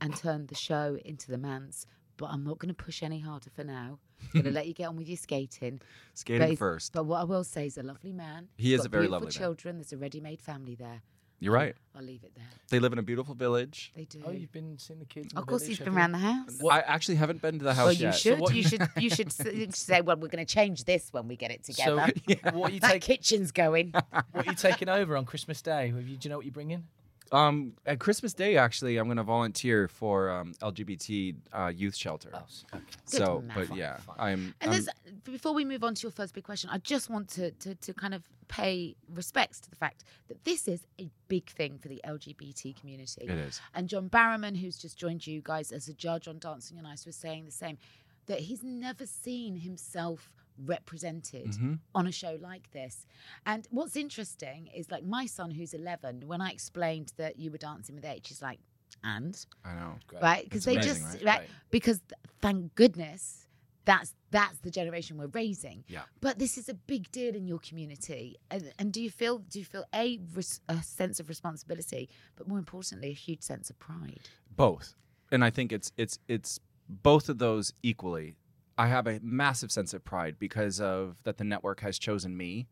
[0.00, 1.84] and turn the show into the man's.
[2.16, 3.98] But I'm not going to push any harder for now.
[4.22, 5.80] I'm going to let you get on with your skating.
[6.14, 6.92] Skating But first.
[6.92, 8.48] But what I will say is a lovely man.
[8.56, 9.32] He He's is a very lovely man.
[9.32, 9.76] children.
[9.76, 11.02] There's a ready-made family there.
[11.42, 11.74] You're right.
[11.96, 12.44] I'll leave it there.
[12.68, 13.92] They live in a beautiful village.
[13.96, 14.20] They do.
[14.26, 15.32] Oh, you've been seeing the kids.
[15.32, 15.98] in of the course, village, he's have been you?
[15.98, 16.60] around the house.
[16.70, 18.14] I actually haven't been to the house Well, you yet.
[18.14, 18.38] should.
[18.40, 18.82] what- you should.
[18.98, 22.08] You should s- say, "Well, we're going to change this when we get it together."
[22.28, 23.16] So, what are you that taking?
[23.16, 23.92] kitchen's going.
[24.32, 25.86] What are you taking over on Christmas Day?
[25.86, 26.84] You, do you know what you're bringing?
[27.32, 32.30] Um, at Christmas Day, actually, I'm going to volunteer for um, LGBT uh, youth shelter.
[32.34, 32.82] Oh, s- okay.
[33.04, 33.52] so, man.
[33.54, 34.16] but Fine, yeah, fine.
[34.18, 34.54] I'm.
[34.60, 34.88] And I'm there's,
[35.24, 37.94] before we move on to your first big question, I just want to, to, to
[37.94, 42.00] kind of pay respects to the fact that this is a big thing for the
[42.04, 43.22] LGBT community.
[43.22, 43.60] It is.
[43.74, 47.06] And John Barrowman, who's just joined you guys as a judge on Dancing on Ice,
[47.06, 47.78] was saying the same
[48.26, 50.32] that he's never seen himself
[50.64, 51.74] represented Mm-hmm.
[51.94, 53.06] on a show like this.
[53.46, 57.58] And what's interesting is like my son, who's 11, when I explained that you were
[57.58, 58.58] dancing with H, he's like,
[59.04, 59.34] and?
[59.64, 59.94] I know.
[60.20, 61.48] right because they amazing, just right?
[61.70, 63.46] because th- thank goodness
[63.86, 66.02] that's that's the generation we're raising Yeah.
[66.20, 69.58] but this is a big deal in your community and, and do you feel do
[69.58, 73.78] you feel a, res- a sense of responsibility but more importantly a huge sense of
[73.78, 74.94] pride Both,
[75.32, 78.36] and I think it's it's it's both of those equally.
[78.78, 82.66] I have a massive sense of pride because of that the network has chosen me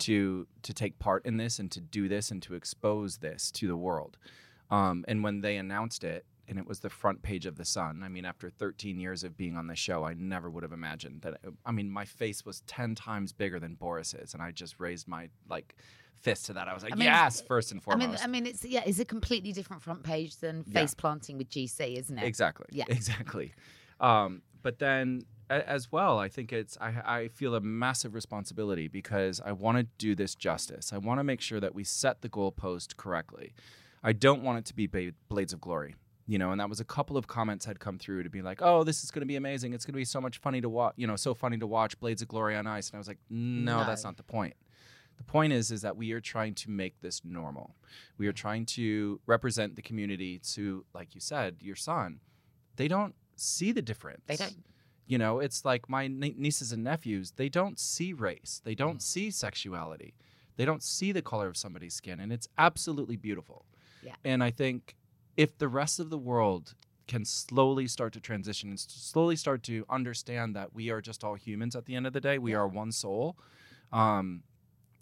[0.00, 3.66] to to take part in this and to do this and to expose this to
[3.68, 4.18] the world.
[4.70, 8.02] Um, and when they announced it, and it was the front page of the Sun.
[8.02, 11.20] I mean, after 13 years of being on the show, I never would have imagined
[11.22, 11.38] that.
[11.66, 15.28] I mean, my face was 10 times bigger than Boris's, and I just raised my
[15.48, 15.76] like
[16.16, 16.66] fist to that.
[16.66, 18.24] I was like, I mean, yes, first and foremost.
[18.24, 18.36] I mean.
[18.36, 20.80] I mean, it's yeah, it's a completely different front page than Yeah.
[20.80, 22.24] face planting with GC, isn't it?
[22.24, 22.66] Exactly.
[22.72, 22.84] Yeah.
[22.88, 23.52] Exactly.
[24.00, 29.40] Um, but then as well, I think it's I, I feel a massive responsibility because
[29.44, 30.92] I want to do this justice.
[30.92, 33.54] I want to make sure that we set the goalpost correctly.
[34.02, 35.94] I don't want it to be ba- Blades of Glory.
[36.26, 38.60] You know, and that was a couple of comments had come through to be like,
[38.60, 39.72] "Oh, this is going to be amazing.
[39.72, 40.92] It's going to be so much funny to watch.
[40.96, 43.18] You know, so funny to watch Blades of Glory on ice." And I was like,
[43.30, 44.54] "No, that's not the point.
[45.16, 47.74] The point is, is that we are trying to make this normal.
[48.18, 52.20] We are trying to represent the community to, like you said, your son.
[52.76, 54.22] They don't see the difference.
[54.26, 54.54] They don't.
[55.08, 57.32] You know, it's like my nie- nieces and nephews.
[57.32, 58.60] They don't see race.
[58.62, 60.14] They don't see sexuality.
[60.56, 63.64] They don't see the color of somebody's skin, and it's absolutely beautiful.
[64.02, 64.14] Yeah.
[64.24, 64.94] And I think
[65.36, 66.74] if the rest of the world
[67.06, 71.34] can slowly start to transition and slowly start to understand that we are just all
[71.34, 73.36] humans at the end of the day, we are one soul.
[73.92, 74.42] Um,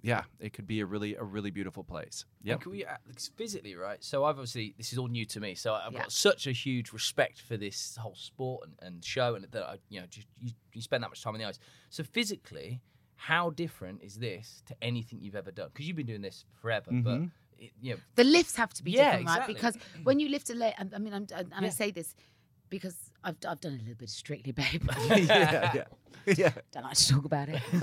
[0.06, 2.24] yeah, it could be a really a really beautiful place.
[2.40, 2.96] Yeah, Can we, uh,
[3.36, 4.02] physically, right?
[4.04, 5.56] So I've obviously this is all new to me.
[5.56, 6.02] So I've Yeah.
[6.02, 9.78] got such a huge respect for this whole sport and, and show, and that I,
[9.88, 11.58] you know, just, you, you spend that much time on the ice.
[11.90, 12.80] So physically,
[13.16, 15.70] how different is this to anything you've ever done?
[15.72, 17.22] Because you've been doing this forever, but
[17.58, 19.46] it, you know, The lifts have to be Yeah, different, right?
[19.48, 22.14] Because when you lift a leg, I mean, I'm, and I say this
[22.70, 24.88] because I've, I've done a little bit of Strictly Babe.
[25.10, 25.84] yeah, yeah,
[26.36, 26.52] yeah.
[26.72, 27.60] don't like to talk about it.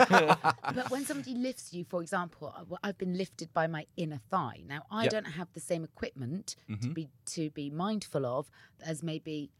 [0.77, 4.63] but when somebody lifts you, for example, I've been lifted by my inner thigh.
[4.67, 5.11] Now I Yep.
[5.11, 6.93] don't have the same equipment to Mhm.
[6.93, 8.49] be to be mindful of
[8.81, 9.51] as maybe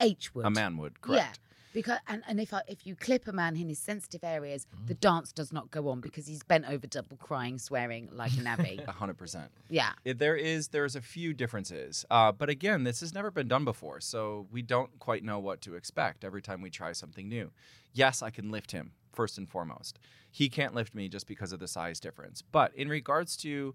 [0.00, 0.44] H would.
[0.44, 1.38] A man would, correct.
[1.44, 1.51] Yeah.
[1.72, 4.86] Because and, and if I, if you clip a man in his sensitive areas, Mm.
[4.88, 8.40] the dance does not go on because he's bent over double, crying, swearing like a
[8.42, 8.80] navvy.
[8.88, 9.50] A hundred percent.
[9.68, 9.92] yeah.
[10.04, 13.64] It, there is there's a few differences, uh, but again, this has never been done
[13.64, 17.50] before, so we don't quite know what to expect every time we try something new.
[17.92, 19.98] Yes, I can lift him first and foremost.
[20.30, 22.40] He can't lift me just because of the size difference.
[22.42, 23.74] But in regards to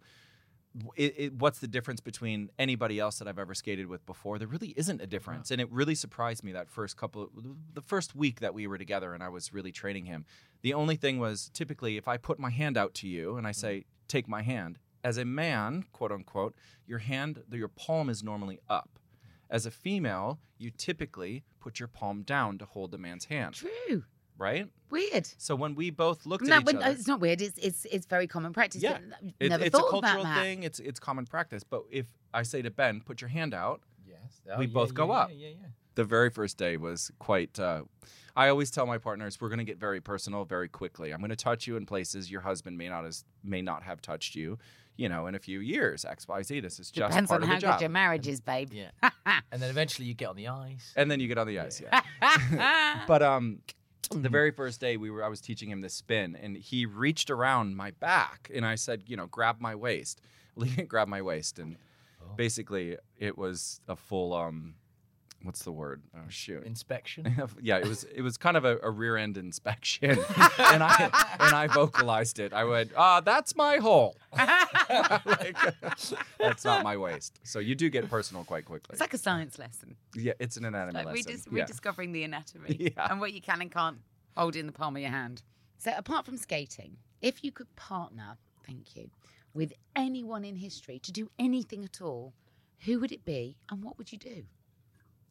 [0.95, 4.37] it, it, what's the difference between anybody else that I've ever skated with before?
[4.39, 5.09] There really isn't a uh-huh.
[5.09, 7.29] difference, and it really surprised me that first couple,
[7.73, 10.25] the first week that we were together, and I was really training him.
[10.61, 13.51] The only thing was typically if I put my hand out to you and I
[13.51, 13.59] mm-hmm.
[13.59, 18.59] say, "Take my hand," as a man, quote unquote, your hand, your palm is normally
[18.69, 18.99] up.
[19.23, 19.55] Mm-hmm.
[19.55, 24.03] As a female, you typically put your palm down to hold the man's hand, True.
[24.37, 24.67] Right?
[24.89, 25.27] Weird.
[25.37, 27.41] So when we both looked No, at each but other, it's not weird.
[27.41, 28.81] It's it's it's very common practice.
[28.81, 28.99] yeah,
[29.39, 30.43] It- never it's a thought of that, cultural Matt.
[30.43, 30.63] thing.
[30.63, 31.63] It's it's common practice.
[31.63, 35.29] But if I say to Ben, "Put your hand out," yes, We both go up.
[35.31, 35.67] Yeah, yeah, yeah.
[35.95, 37.59] the very first day was quite.
[37.59, 37.83] Uh,
[38.35, 41.11] I always tell my partners we're going to get very personal very quickly.
[41.11, 44.01] I'm going to touch you in places your husband may not as may not have
[44.01, 44.57] touched you.
[44.95, 46.59] You know, in a few years, X, Y, Z.
[46.61, 47.75] This is just Depends part on of how the job.
[47.77, 48.71] good your marriage is, babe.
[48.73, 48.89] Yeah.
[49.51, 50.91] and then eventually you get on the ice.
[50.95, 51.79] and then you get on the ice.
[51.81, 52.01] Yeah.
[53.07, 53.59] but um,
[54.11, 57.29] the very first day we were, I was teaching him this spin, and he reached
[57.29, 60.21] around my back, and I said, you know, grab my waist.
[60.55, 61.77] Well, he didn't grab my waist, and
[62.35, 64.75] basically it was a full um,
[65.43, 66.01] what's the word?
[66.15, 66.63] Oh shoot.
[66.63, 67.35] Inspection.
[67.61, 70.11] yeah, it was it was kind of a, a rear end inspection,
[70.57, 72.53] and I and I vocalized it.
[72.53, 74.15] I went, "Ah, that's my hole.
[75.25, 75.57] Like,
[76.39, 78.93] that's not my waist." So you do get personal quite quickly.
[78.93, 79.95] It's like a science lesson.
[80.15, 81.33] yeah, it's an anatomy Like lesson.
[81.33, 81.61] redis- yeah.
[81.63, 83.07] rediscovering the anatomy Yeah.
[83.09, 83.97] and what you can and can't
[84.35, 85.43] hold in the palm of your hand.
[85.77, 89.09] So apart from skating, if you could partner, thank you,
[89.53, 92.33] with anyone in history to do anything at all,
[92.85, 94.43] who would it be and what would you do?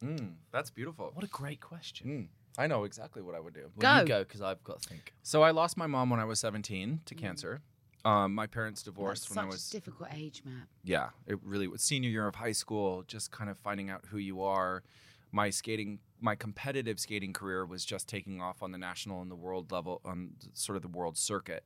[0.03, 1.11] Mm, that's beautiful.
[1.13, 2.07] What a great question.
[2.07, 3.69] Mm, I know exactly what I would do.
[3.75, 4.01] Well, Go.
[4.01, 5.13] you go because I've got to think.
[5.23, 7.61] So I lost my mom when I was 17 to cancer.
[8.05, 10.67] Um, my parents divorced That's when I was a difficult age, Matt.
[10.83, 14.17] yeah, it really was senior year of high school, just kind of finding out who
[14.17, 14.83] you are.
[15.31, 19.35] My skating, my competitive skating career was just taking off on the national and the
[19.35, 21.65] world level, on sort of the world circuit,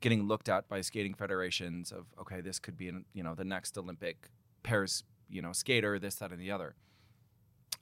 [0.00, 3.44] getting looked at by skating federations of, okay, this could be, an, you know, the
[3.44, 4.30] next Olympic
[4.64, 6.74] pairs you know, skater, this, that, and the other.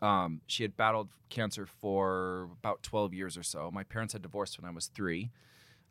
[0.00, 3.70] Um, she had battled cancer for about 12 years or so.
[3.72, 5.30] My parents had divorced when I was three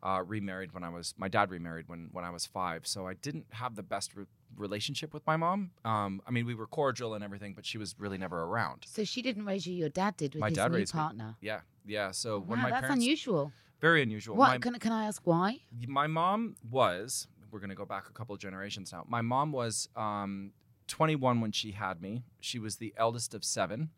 [0.02, 2.86] uh, remarried when I was my dad remarried when when I was five.
[2.86, 5.70] So I didn't have the best re- relationship with my mom.
[5.84, 8.84] Um, I mean, we were cordial and everything, but she was really never around.
[8.86, 11.00] So she didn't raise you, your dad did with My his dad new raised me.
[11.00, 11.36] partner.
[11.40, 12.10] Yeah, yeah.
[12.12, 13.52] So when wow, my that's parents, unusual.
[13.80, 14.36] very unusual.
[14.36, 15.60] What My, can, can I ask why?
[15.86, 17.26] my mom was.
[17.50, 19.04] We're gonna go back a couple of generations now.
[19.08, 20.52] My mom was um,
[20.88, 22.24] 21 when she had me.
[22.40, 23.90] She was the eldest of seven.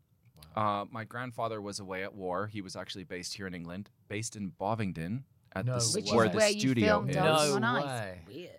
[0.57, 2.47] Uh, my grandfather was away at war.
[2.47, 5.25] He was actually based here in England, based in Bovingdon,
[5.55, 7.15] at No the s- Which where is the where studio is.
[7.17, 8.21] No way.
[8.27, 8.51] Weird.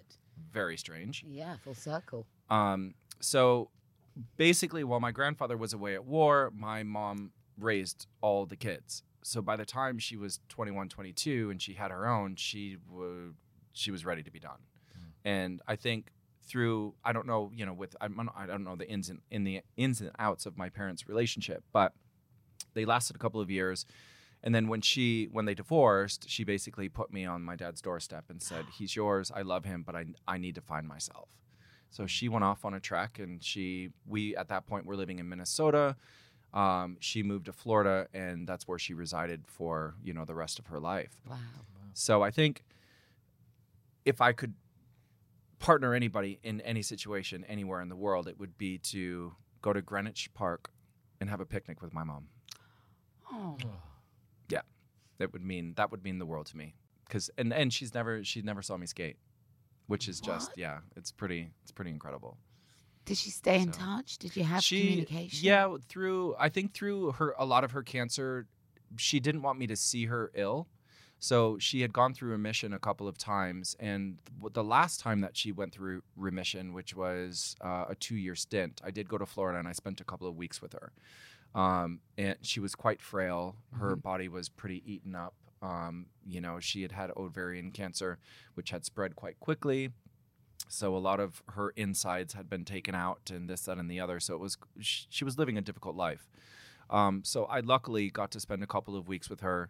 [0.52, 1.24] Very strange.
[1.28, 2.26] Yeah, full circle.
[2.50, 3.70] Um, so
[4.38, 9.04] basically, while my grandfather was away at war, my mom raised all the kids.
[9.24, 13.34] So by the time she was 21, 22, and she had her own, she was
[13.74, 14.60] she was ready to be done.
[15.26, 16.08] And I think
[16.43, 19.43] through I don't know, you know, with I'm, I don't know the ins and in
[19.43, 21.93] the ins and outs of my parents' relationship, but
[22.73, 23.86] they lasted a couple of years.
[24.41, 28.25] And then when she when they divorced, she basically put me on my dad's doorstep
[28.30, 29.32] and said, "He's yours.
[29.34, 31.30] I love him, but I I need to find myself."
[31.91, 35.19] So she went off on a trek, and she we at that point were living
[35.19, 35.95] in Minnesota.
[36.54, 40.58] Um, she moved to Florida, and that's where she resided for you know the rest
[40.58, 41.21] of her life.
[41.30, 41.38] Wow.
[41.93, 42.63] So I think
[44.06, 44.54] if I could
[45.60, 49.82] partner anybody in any situation anywhere in the world, it would be to go to
[49.82, 50.72] Greenwich Park
[51.19, 52.28] and have a picnic with my mom.
[53.32, 53.58] Oh,
[54.50, 54.62] Yeah,
[55.19, 56.76] that would mean that would mean the world to me.
[57.10, 59.17] Cause and and she's never she never saw me skate,
[59.88, 62.38] which is just yeah, it's pretty it's pretty incredible.
[63.06, 64.17] did she stay in touch?
[64.19, 65.45] Did you have she communication?
[65.45, 68.48] yeah through I think through her a lot of her cancer,
[68.98, 70.67] she didn't want me to see her ill,
[71.19, 74.19] So she had gone through remission a couple of times, and
[74.53, 78.91] the last time that she went through remission, which was uh, a two-year stint, I
[78.91, 80.91] did go to Florida and I spent a couple of weeks with her.
[81.53, 83.55] Um, and she was quite frail.
[83.79, 85.34] Her body was pretty eaten up.
[85.62, 88.17] Um, you know, she had had ovarian cancer,
[88.53, 89.89] which had spread quite quickly.
[90.69, 93.99] So a lot of her insides had been taken out, and this, that, and the
[93.99, 94.19] other.
[94.19, 96.29] So it was she was living a difficult life.
[96.89, 99.69] Um, so I luckily got to spend a couple of weeks with her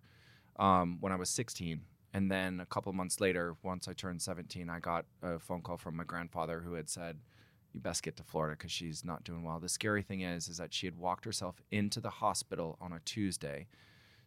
[0.59, 1.81] um, when I was 16.
[2.13, 5.77] And then a couple months later, once I turned 17, I got a phone call
[5.77, 7.19] from my grandfather who had said,
[7.71, 10.57] "You best get to Florida because she's not doing well." The scary thing is, is
[10.57, 13.67] that she had walked herself into the hospital on a Tuesday,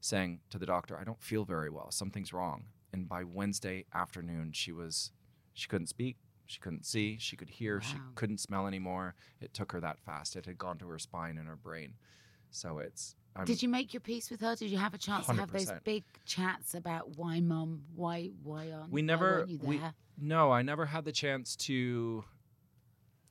[0.00, 1.90] saying to the doctor, "I don't feel very well.
[1.90, 5.10] Something's wrong." And by Wednesday afternoon, she was,
[5.54, 9.14] she couldn't speak, she couldn't see, she could hear, she couldn't smell anymore.
[9.40, 10.36] It took her that fast.
[10.36, 11.94] It had gone to her spine and her brain.
[12.52, 13.16] So it's.
[13.34, 14.54] I'm, Did you make your peace with her?
[14.54, 17.82] Did you have a chance to have those big chats about why, mum?
[17.94, 19.80] Why, why aren't we never we,
[20.20, 22.22] no i never had the chance to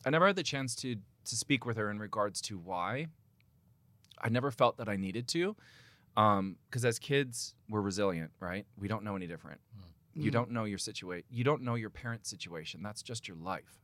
[0.06, 3.06] i never had the chance to to speak with her in regards to why
[4.20, 5.56] i never felt that i needed to
[6.18, 9.62] um because as kids we're resilient right we don't know any different
[10.16, 10.34] you Mm.
[10.34, 13.80] don't know your situation you don't know your parents situation that's just your life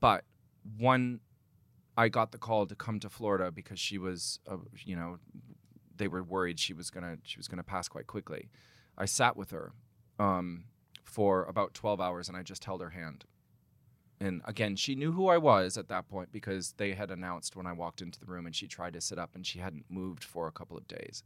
[0.00, 0.24] but
[0.78, 1.20] when
[1.96, 5.18] i got the call to come to florida because she was uh, you know
[5.96, 8.48] they were worried she was gonna she was gonna pass quite quickly
[8.98, 9.72] i sat with her
[10.18, 10.64] um
[11.04, 13.24] for about 12 hours and I just held her hand.
[14.20, 17.64] And again, she knew who I was at that point because they had announced when
[17.66, 20.24] I walked into the room and she tried to sit up and she hadn't moved
[20.24, 21.22] for a couple of days.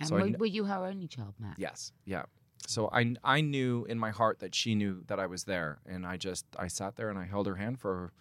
[0.00, 1.54] And So were, kn- were you her only child, Matt?
[1.56, 1.92] Yes.
[2.04, 2.24] Yeah.
[2.66, 6.04] So I I knew in my heart that she knew that I was there and
[6.04, 8.12] I just I sat there and I held her hand for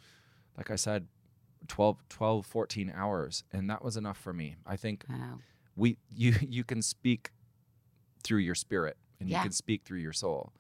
[0.56, 1.08] like I said
[1.68, 4.56] 12 12 14 hours and that was enough for me.
[4.66, 5.40] I think Wow.
[5.76, 7.32] we you you can speak
[8.24, 9.38] through your spirit and Yeah.
[9.38, 10.52] you can speak through your soul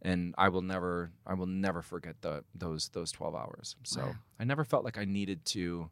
[0.00, 4.14] and i will never i will never forget the those those 12 hours so Wow.
[4.40, 5.90] i never felt like i needed to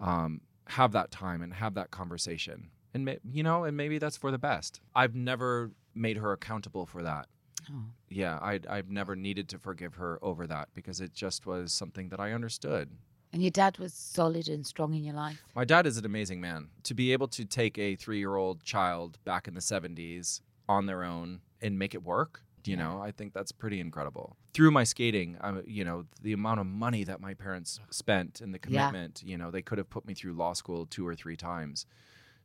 [0.00, 4.16] um have that time and have that conversation and ma- you know and maybe that's
[4.16, 7.26] for the best i've never made her accountable for that
[7.72, 7.82] Oh.
[8.08, 12.10] yeah i i've never needed to forgive her over that because it just was something
[12.10, 12.90] that i understood
[13.32, 15.42] And your dad was solid and strong in your life.
[15.54, 16.68] my dad is an amazing man.
[16.84, 20.86] To be able to take a three year old child back in the 70s on
[20.86, 24.36] their own and make it work, you know, I think that's pretty incredible.
[24.52, 28.52] Through my skating, I, you know, the amount of money that my parents spent and
[28.52, 28.86] the Yeah.
[28.88, 31.86] commitment, you know, they could have put me through law school two or three times.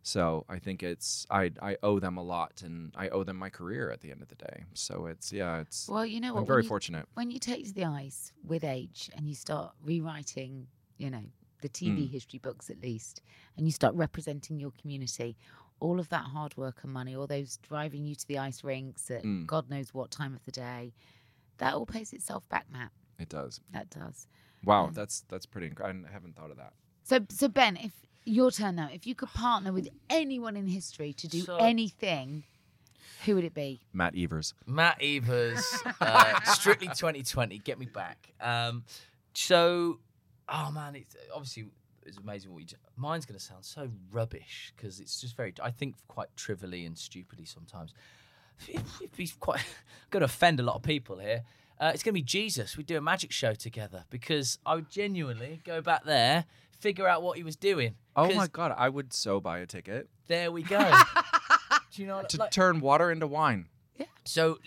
[0.03, 3.49] So I think it's I I owe them a lot and I owe them my
[3.49, 4.65] career at the end of the day.
[4.73, 6.37] So it's yeah, it's Well, you know?
[6.37, 7.05] I'm very when you, fortunate.
[7.13, 11.23] When you take to the ice with age and you start rewriting, you know,
[11.61, 12.11] the TV Mm.
[12.11, 13.21] history books at least,
[13.57, 15.37] and you start representing your community,
[15.79, 19.11] all of that hard work and money, all those driving you to the ice rinks
[19.11, 19.45] at Mm.
[19.45, 20.93] God knows what time of the day,
[21.57, 22.91] that all pays itself back, Matt.
[23.19, 23.61] It does.
[23.71, 24.25] That does.
[24.63, 24.91] Wow, Yeah.
[24.93, 26.07] that's that's pretty incredible.
[26.09, 26.73] I haven't thought of that.
[27.03, 27.93] So, so Ben, if
[28.25, 32.43] your turn now, if you could partner with anyone in history to do So- anything,
[33.25, 33.81] who would it be?
[33.93, 34.53] Matt Evers.
[34.65, 35.63] Matt Evers,
[36.01, 37.59] uh, strictly 2020.
[37.59, 38.33] Get me back.
[38.41, 38.83] Um,
[39.33, 39.99] so,
[40.49, 41.65] oh man, it's obviously
[42.05, 42.65] it's amazing what you.
[42.67, 42.75] Do.
[42.95, 45.53] Mine's going to sound so rubbish because it's just very.
[45.61, 47.93] I think quite trivially and stupidly sometimes.
[49.15, 49.63] He's quite
[50.11, 51.43] going to offend a lot of people here.
[51.79, 52.77] Uh, it's going to be Jesus.
[52.77, 56.45] We do a magic show together because I would genuinely go back there,
[56.81, 57.95] figure out what he was doing.
[58.15, 60.79] Oh my god, I would so buy a ticket There we go.
[61.93, 62.17] do you know?
[62.17, 63.67] What, to like, turn water into wine.
[63.97, 64.05] Yeah.
[64.25, 64.59] So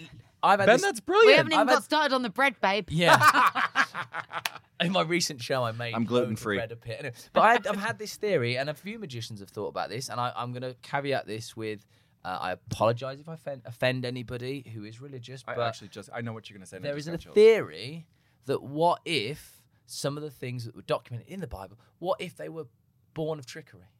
[0.42, 1.36] I've had Ben, this, that's We brilliant.
[1.38, 2.88] haven't even I've got had- started on the bread, babe.
[2.90, 3.16] Yeah.
[4.80, 6.56] In my recent show, I made I'm loads of gluten-free.
[6.56, 6.96] bread appear.
[6.98, 10.08] Anyway, But I, I've had this theory, and a few magicians have thought about this,
[10.08, 11.86] and I, I'm going to caveat this with
[12.24, 16.08] uh, I apologize if I offend, offend anybody who is religious, I but actually just
[16.12, 16.78] I know what you're gonna say.
[16.78, 17.34] and I there just is got a chills.
[17.34, 18.06] theory
[18.46, 22.36] that what if some of the things that were documented in the Bible, what if
[22.36, 22.66] they were
[23.14, 23.90] born of trickery?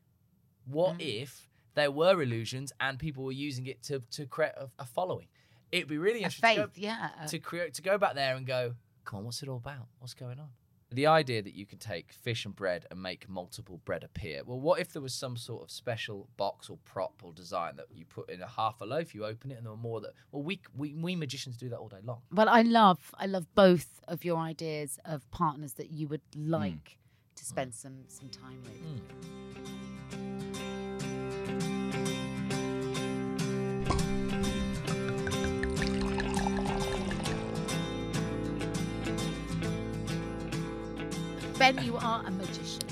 [0.67, 1.23] What mm.
[1.23, 5.29] if there were illusions and people were using it to, to create a, a following?
[5.73, 7.09] It'd be really A interesting to go- yeah.
[7.29, 9.89] to create to go back there and go, come on, what's it all about?
[9.99, 10.49] What's going on?
[10.95, 14.43] The idea that you can take fish and bread and make multiple bread appear.
[14.45, 17.87] Well, what if there was some sort of special box or prop or design that
[17.93, 20.13] you put in a half a loaf, you open it, and there were more that.
[20.33, 22.21] Well, we we, we magicians do that all day long.
[22.33, 26.51] Well, I love, I love both of your ideas of partners that you would Hmm.
[26.51, 26.99] like
[27.35, 29.34] to spend some some time with.
[41.65, 42.83] Ben, you are a magician.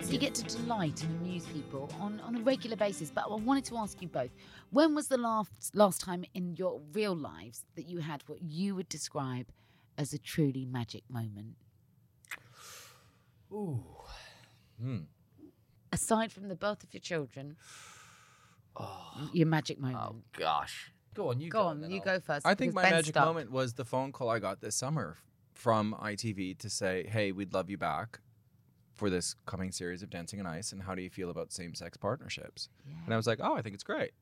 [0.00, 3.08] So you get to delight and amuse people on, on a regular basis.
[3.08, 4.30] But I wanted to ask you both
[4.70, 8.74] when was the last, last time in your real lives that you had what you
[8.74, 9.46] would describe
[9.96, 11.54] as a truly magic moment?
[13.52, 13.84] Ooh.
[14.82, 15.02] Hmm.
[15.92, 17.54] Aside from the birth of your children,
[19.32, 20.02] your magic moment.
[20.02, 20.90] Oh gosh.
[21.14, 21.66] Go on, you go go.
[21.68, 22.44] on, you I'll- go first.
[22.44, 25.16] I think my magic moment was the phone call I got this summer
[25.56, 28.20] from ITV to say, "Hey, we'd love you back
[28.94, 31.96] for this coming series of Dancing on Ice, and how do you feel about same-sex
[31.96, 32.68] partnerships?"
[33.04, 34.12] And I was like, "Oh, I think it's great.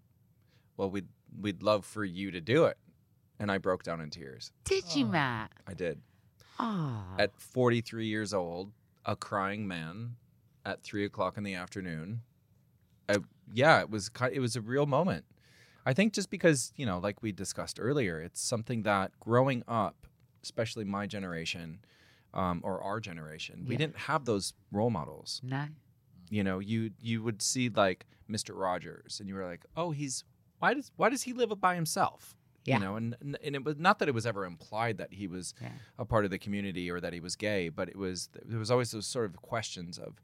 [0.76, 1.08] Well, we'd
[1.40, 2.78] we'd love for you to do it."
[3.38, 4.52] And I broke down in tears.
[4.64, 5.50] Did you, Matt?
[5.66, 6.00] I did.
[6.58, 7.16] Ah.
[7.18, 8.72] At 43 years old,
[9.04, 10.16] a crying man
[10.64, 12.22] at three o'clock in the afternoon.
[13.08, 13.18] I,
[13.52, 15.24] yeah, it was ki- it was a real moment.
[15.84, 20.06] I think just because you know, like we discussed earlier, it's something that growing up,
[20.44, 21.78] especially my generation,
[22.34, 25.40] um, or our generation, we didn't have those role models.
[25.42, 25.64] No.
[26.30, 28.50] You know, you you would see like Mr.
[28.58, 30.24] Rogers, and you were like, oh, he's
[30.58, 32.36] why does why does he live by himself?
[32.64, 32.78] Yeah.
[32.78, 35.54] You know, and and it was not that it was ever implied that he was
[35.60, 35.68] Yeah.
[35.98, 38.70] a part of the community or that he was gay, but it was there was
[38.70, 40.14] always those sort of questions of,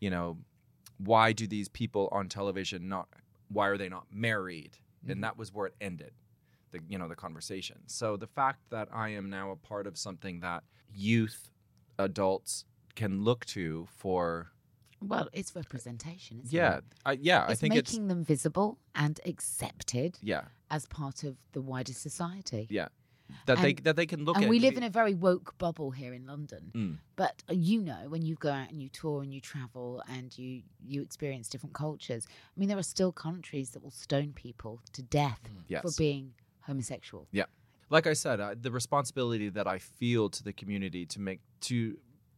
[0.00, 0.38] you know,
[0.98, 3.08] why do these people on television not
[3.48, 4.78] why are they not married?
[5.06, 6.12] And that was where it ended.
[6.74, 7.78] The you know, the conversation.
[7.86, 10.62] So the fact that I am now a part of something that
[10.92, 11.38] youth
[11.98, 12.64] adults
[12.96, 14.50] can look to for
[15.00, 16.84] Well, it's representation, isn't yeah, it?
[17.06, 21.36] I, yeah, I It's think it's making them visible and accepted yeah, as part of
[21.52, 22.66] the wider society.
[22.70, 22.88] yeah,
[23.46, 24.50] that they that they can look and at.
[24.50, 26.72] we live in a very woke bubble here in London.
[26.74, 26.98] Mm.
[27.16, 30.36] But uh, you know, when you go out and you tour and you travel and
[30.36, 30.62] you
[30.92, 32.26] you experience different cultures.
[32.30, 35.64] I mean, there are still countries that will stone people to death for Mm.
[35.68, 35.96] Yes.
[35.96, 36.34] being
[36.66, 37.28] homosexual.
[37.32, 37.44] Yeah.
[37.90, 41.96] Like I said, I, the responsibility that I feel to the community to make to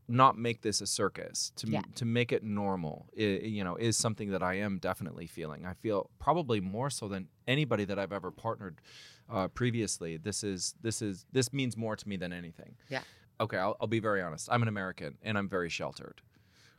[0.09, 1.83] not make this a circus, to Yeah.
[1.97, 5.66] to make it normal, i you know, is something that I am definitely feeling.
[5.66, 8.81] I feel probably more so than anybody that I've ever partnered
[9.29, 10.16] uh, previously.
[10.16, 12.77] This is this is this means more to me than anything.
[12.89, 13.03] Yeah.
[13.41, 14.49] Okay, I'll, I'll be very honest.
[14.51, 16.22] I'm an American and I'm very sheltered.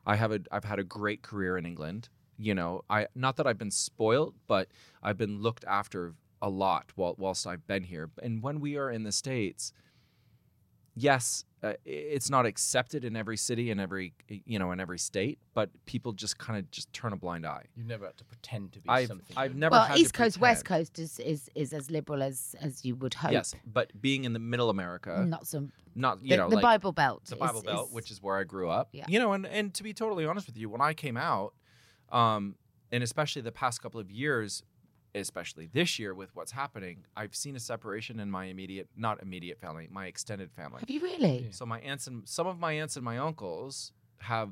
[0.05, 2.09] I have a I've had a great career in England.
[2.37, 4.69] You know, I not that I've been spoiled, but
[5.03, 8.09] I've been looked after a lot while, whilst I've been here.
[8.21, 9.73] And when we are in the states,
[10.95, 15.39] yes, uh, it's not accepted in every city and every you know in every state,
[15.55, 17.65] but people just kind of just turn a blind eye.
[17.75, 19.35] You've never had to pretend to be I've something.
[19.35, 20.65] I've never well, had East to Coast, West.
[20.65, 23.31] Coast is, is is as liberal as as you would hope.
[23.31, 25.71] Yes, but being in the middle America, Not some.
[25.95, 27.25] not you The, know the like, Bible Belt.
[27.25, 28.89] the is- Bible Belt, is- which is where I grew up.
[28.91, 29.05] Yeah.
[29.07, 31.53] You know, and and to be totally honest with you, when I came out,
[32.11, 32.55] um,
[32.91, 34.61] and especially the past couple of years,
[35.19, 39.59] especially this year with what's happening, I've seen a separation in my immediate, not immediate
[39.59, 40.79] family, my extended family.
[40.81, 41.47] Have you really?
[41.51, 44.51] So my aunts and some of my aunts and my uncles have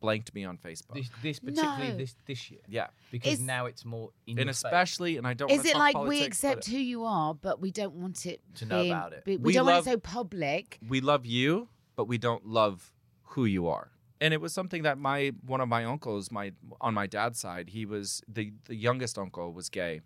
[0.00, 0.94] blanked me on Facebook.
[0.94, 1.96] this, this particularly No.
[1.96, 5.50] this this year yeah, because Is- now it's more in and especially, and I don't.
[5.50, 8.24] Is it talk like we politics, but accept who you are, but we don't want
[8.26, 9.24] it To know about it.
[9.26, 10.78] We, we We don't love- want it so public.
[10.88, 12.92] we love you, but we don't love
[13.34, 13.90] who you are.
[14.20, 17.70] And it was something that my one of my uncles, my on my dad's side,
[17.70, 20.02] he was the the youngest uncle was gay,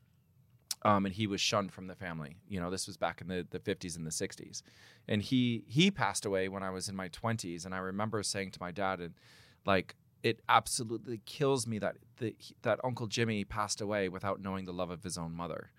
[0.82, 2.36] um, and he was shunned from the family.
[2.48, 4.62] You know, this was back in the the fifties and the sixties,
[5.08, 7.64] and he he passed away when I was in my twenties.
[7.64, 9.14] And I remember saying to my dad, and
[9.66, 14.72] like it absolutely kills me that the, that Uncle Jimmy passed away without knowing the
[14.72, 15.70] love of his own mother,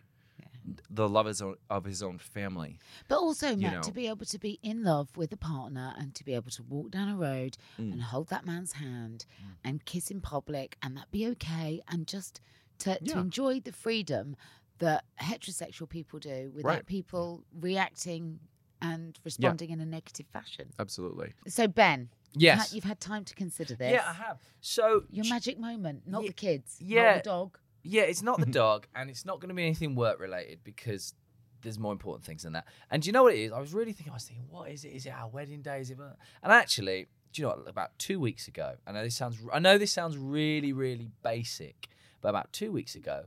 [0.89, 2.79] the love of his own, of his own family.
[3.07, 3.81] But also, Matt, know.
[3.81, 6.63] to be able to be in love with a partner and to be able to
[6.63, 7.93] walk down a road Mm.
[7.93, 9.25] and hold that man's hand
[9.63, 12.41] and kiss in public and that be okay and just
[12.79, 14.35] to, to enjoy the freedom
[14.79, 16.85] that heterosexual people do without Right.
[16.85, 18.39] people reacting
[18.81, 20.69] and responding in a negative fashion.
[20.77, 21.33] Absolutely.
[21.47, 22.67] So, Ben, you've Yes.
[22.69, 23.93] had- you've had time to consider this.
[23.93, 24.39] Yeah, I have.
[24.61, 27.03] So Your magic moment, not Ye- the kids, yeah.
[27.15, 27.59] not the dog.
[27.85, 31.13] Yeah, it's not the dog, and it's not going to be anything work related because
[31.61, 32.65] there's more important things than that.
[32.89, 33.51] And do you know what it is?
[33.51, 34.11] I was really thinking.
[34.11, 34.89] I was thinking, what is it?
[34.89, 35.81] Is it our wedding day?
[35.81, 35.97] Is it?
[35.99, 37.67] And actually, do you know what?
[37.69, 39.37] About two weeks ago, I know this sounds.
[39.53, 41.87] I know this sounds really, really basic,
[42.21, 43.25] but about two weeks ago,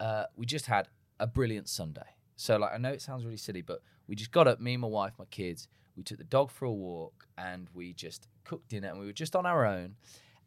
[0.00, 0.88] uh, we just had
[1.20, 2.02] a brilliant Sunday.
[2.36, 4.60] So, like, I know it sounds really silly, but we just got up.
[4.60, 5.68] Me and my wife, my kids.
[5.96, 9.12] We took the dog for a walk, and we just cooked dinner, and we were
[9.12, 9.94] just on our own.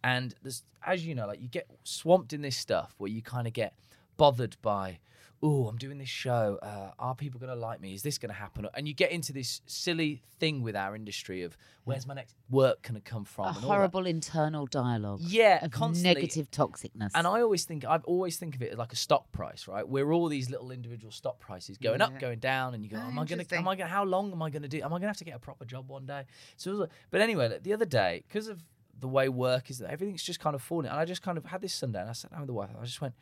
[0.03, 3.47] And there's, as you know, like you get swamped in this stuff where you kind
[3.47, 3.73] of get
[4.17, 4.99] bothered by,
[5.41, 6.59] oh, I'm doing this show.
[6.61, 7.93] Uh, are people going to like me?
[7.93, 8.67] Is this going to happen?
[8.73, 12.81] And you get into this silly thing with our industry of where's my next work
[12.81, 13.45] going to come from?
[13.45, 13.67] A and all that.
[13.67, 15.19] horrible internal dialogue.
[15.21, 16.13] Yeah, of constantly.
[16.21, 17.11] negative toxicness.
[17.15, 19.87] And I always think I've always think of it as like a stock price, right?
[19.87, 22.07] We're all these little individual stock prices going Yeah.
[22.07, 23.45] up, going down, and you go, Oh, "Am I gonna?
[23.51, 23.89] Am I gonna?
[23.89, 24.77] How long am I gonna do?
[24.81, 26.23] Am I gonna have to get a proper job one day?"
[26.57, 28.61] So, it was like- but anyway, like, the other day, because of
[28.99, 30.87] the way work is that everything's just kind of falling.
[30.87, 32.69] And I just kind of had this Sunday and I sat down with the wife.
[32.69, 33.13] And I just went,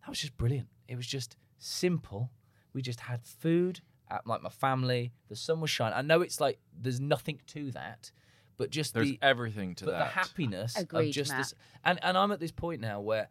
[0.00, 0.68] that was just brilliant.
[0.88, 2.30] It was just simple.
[2.72, 5.12] We just had food at like my family.
[5.28, 5.96] The sun was shining.
[5.96, 8.10] I know it's like there's nothing to that,
[8.56, 9.98] but just There's the everything to but that.
[9.98, 11.38] the happiness Agreed, of just Matt.
[11.40, 11.54] this.
[11.84, 13.28] And and I'm at this point now where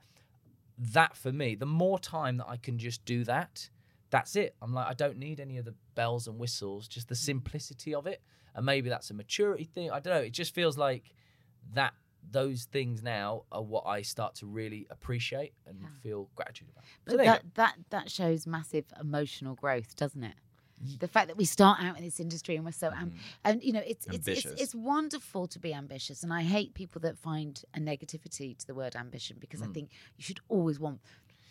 [0.77, 3.69] that for me, the more time that I can just do that,
[4.09, 4.55] that's it.
[4.61, 8.05] I'm like, I don't need any of the bells and whistles, just the simplicity of
[8.07, 8.21] it.
[8.55, 9.91] And maybe that's a maturity thing.
[9.91, 10.21] I don't know.
[10.21, 11.11] It just feels like
[11.73, 11.93] that
[12.31, 16.83] those things now are what I start to really appreciate and feel gratitude about.
[17.05, 20.35] But there you that, that that shows massive emotional growth, doesn't it?
[20.99, 23.17] The fact that we start out in this industry and we're so am- mm-hmm.
[23.43, 27.01] and you know it's it's, it's it's wonderful to be ambitious and I hate people
[27.01, 29.73] that find a negativity to the word ambition because I mm.
[29.73, 30.99] think you should always want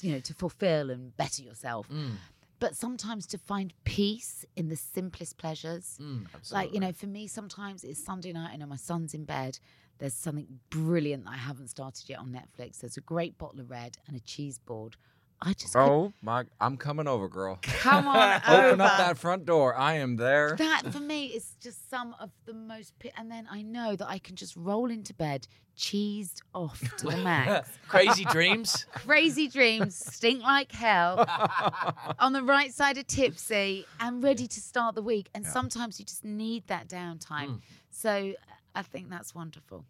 [0.00, 1.88] you know to fulfill and better yourself.
[1.88, 2.12] Mm.
[2.58, 5.98] But sometimes to find peace in the simplest pleasures.
[6.00, 9.58] Mm, like, you know, for me, sometimes it's Sunday night and my son's in bed.
[9.98, 12.80] There's something brilliant that I haven't started yet on Netflix.
[12.80, 14.96] There's a great bottle of red and a cheese board.
[15.42, 16.44] I just could- Oh my!
[16.62, 17.58] I'm coming over, girl.
[17.62, 19.76] come on Open up that front door.
[19.76, 20.56] I am there.
[20.56, 22.98] That for me is just some of the most.
[22.98, 27.08] Pi- and then I know that I can just roll into bed, cheesed off to
[27.08, 27.68] the max.
[27.88, 28.86] Crazy dreams.
[28.94, 31.26] Crazy dreams, stink like hell,
[32.18, 35.28] on the right side of tipsy, and ready to start the week.
[35.34, 37.46] And sometimes you just need that downtime.
[37.46, 37.54] Hmm.
[37.90, 38.32] So
[38.76, 39.84] I think that's wonderful.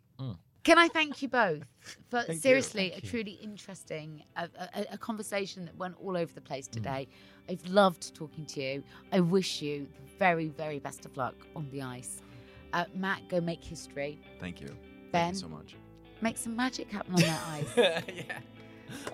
[0.62, 1.64] Can I thank you both
[2.10, 6.40] for Thank seriously a truly interesting a, a, a conversation that went all over the
[6.40, 7.06] place today.
[7.48, 8.82] I've loved talking to you.
[9.12, 12.20] I wish you the very, very best of luck on the ice.
[12.72, 14.18] Uh, Matt, go make history.
[14.40, 14.68] Thank you.
[15.12, 15.32] Ben?
[15.32, 15.76] Thank you so much.
[16.20, 17.76] Make some magic happen on that ice.
[17.76, 18.38] yeah.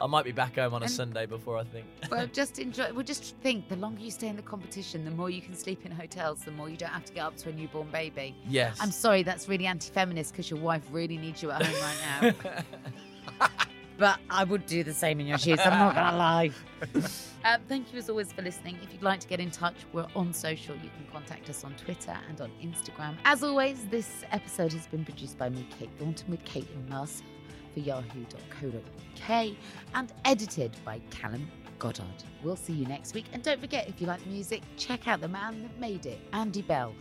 [0.01, 1.87] I might be back home on a And- Sunday before I think.
[2.11, 2.93] Well, just enjoy.
[2.93, 5.87] Well, just think: the longer you stay in the competition, the more you can sleep
[5.87, 8.35] in hotels, the more you don't have to get up to a newborn baby.
[8.47, 8.79] Yes.
[8.81, 13.49] I'm sorry, that's really anti-feminist because your wife really needs you at home right now.
[13.99, 15.61] but I would do the same in your shoes.
[15.61, 16.51] I'm not gonna lie.
[17.45, 18.79] Um, thank you as always for listening.
[18.85, 20.77] If you'd like to get in touch, we're on social.
[20.77, 23.17] You can contact us on Twitter and on Instagram.
[23.25, 27.25] As always, this episode has been produced by me, Kate Thornton, with Caitlin Mercer
[27.73, 29.47] for yahoo.co.uk
[29.95, 31.49] and edited by Callum
[31.79, 32.05] Goddard.
[32.43, 33.27] We'll see you next week.
[33.33, 36.63] And don't forget, if you like music, check out the man that made it, Andy
[36.63, 36.95] Bell.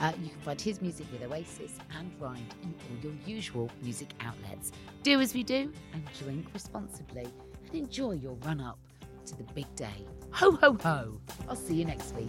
[0.00, 4.08] Uh, you can find his music with Oasis and Ride in all your usual music
[4.20, 4.72] outlets.
[5.02, 7.28] Do as we do and drink responsibly
[7.66, 8.78] and enjoy your run up
[9.26, 10.06] to the big day.
[10.32, 11.20] Ho, ho, ho.
[11.48, 12.28] I'll see you next week.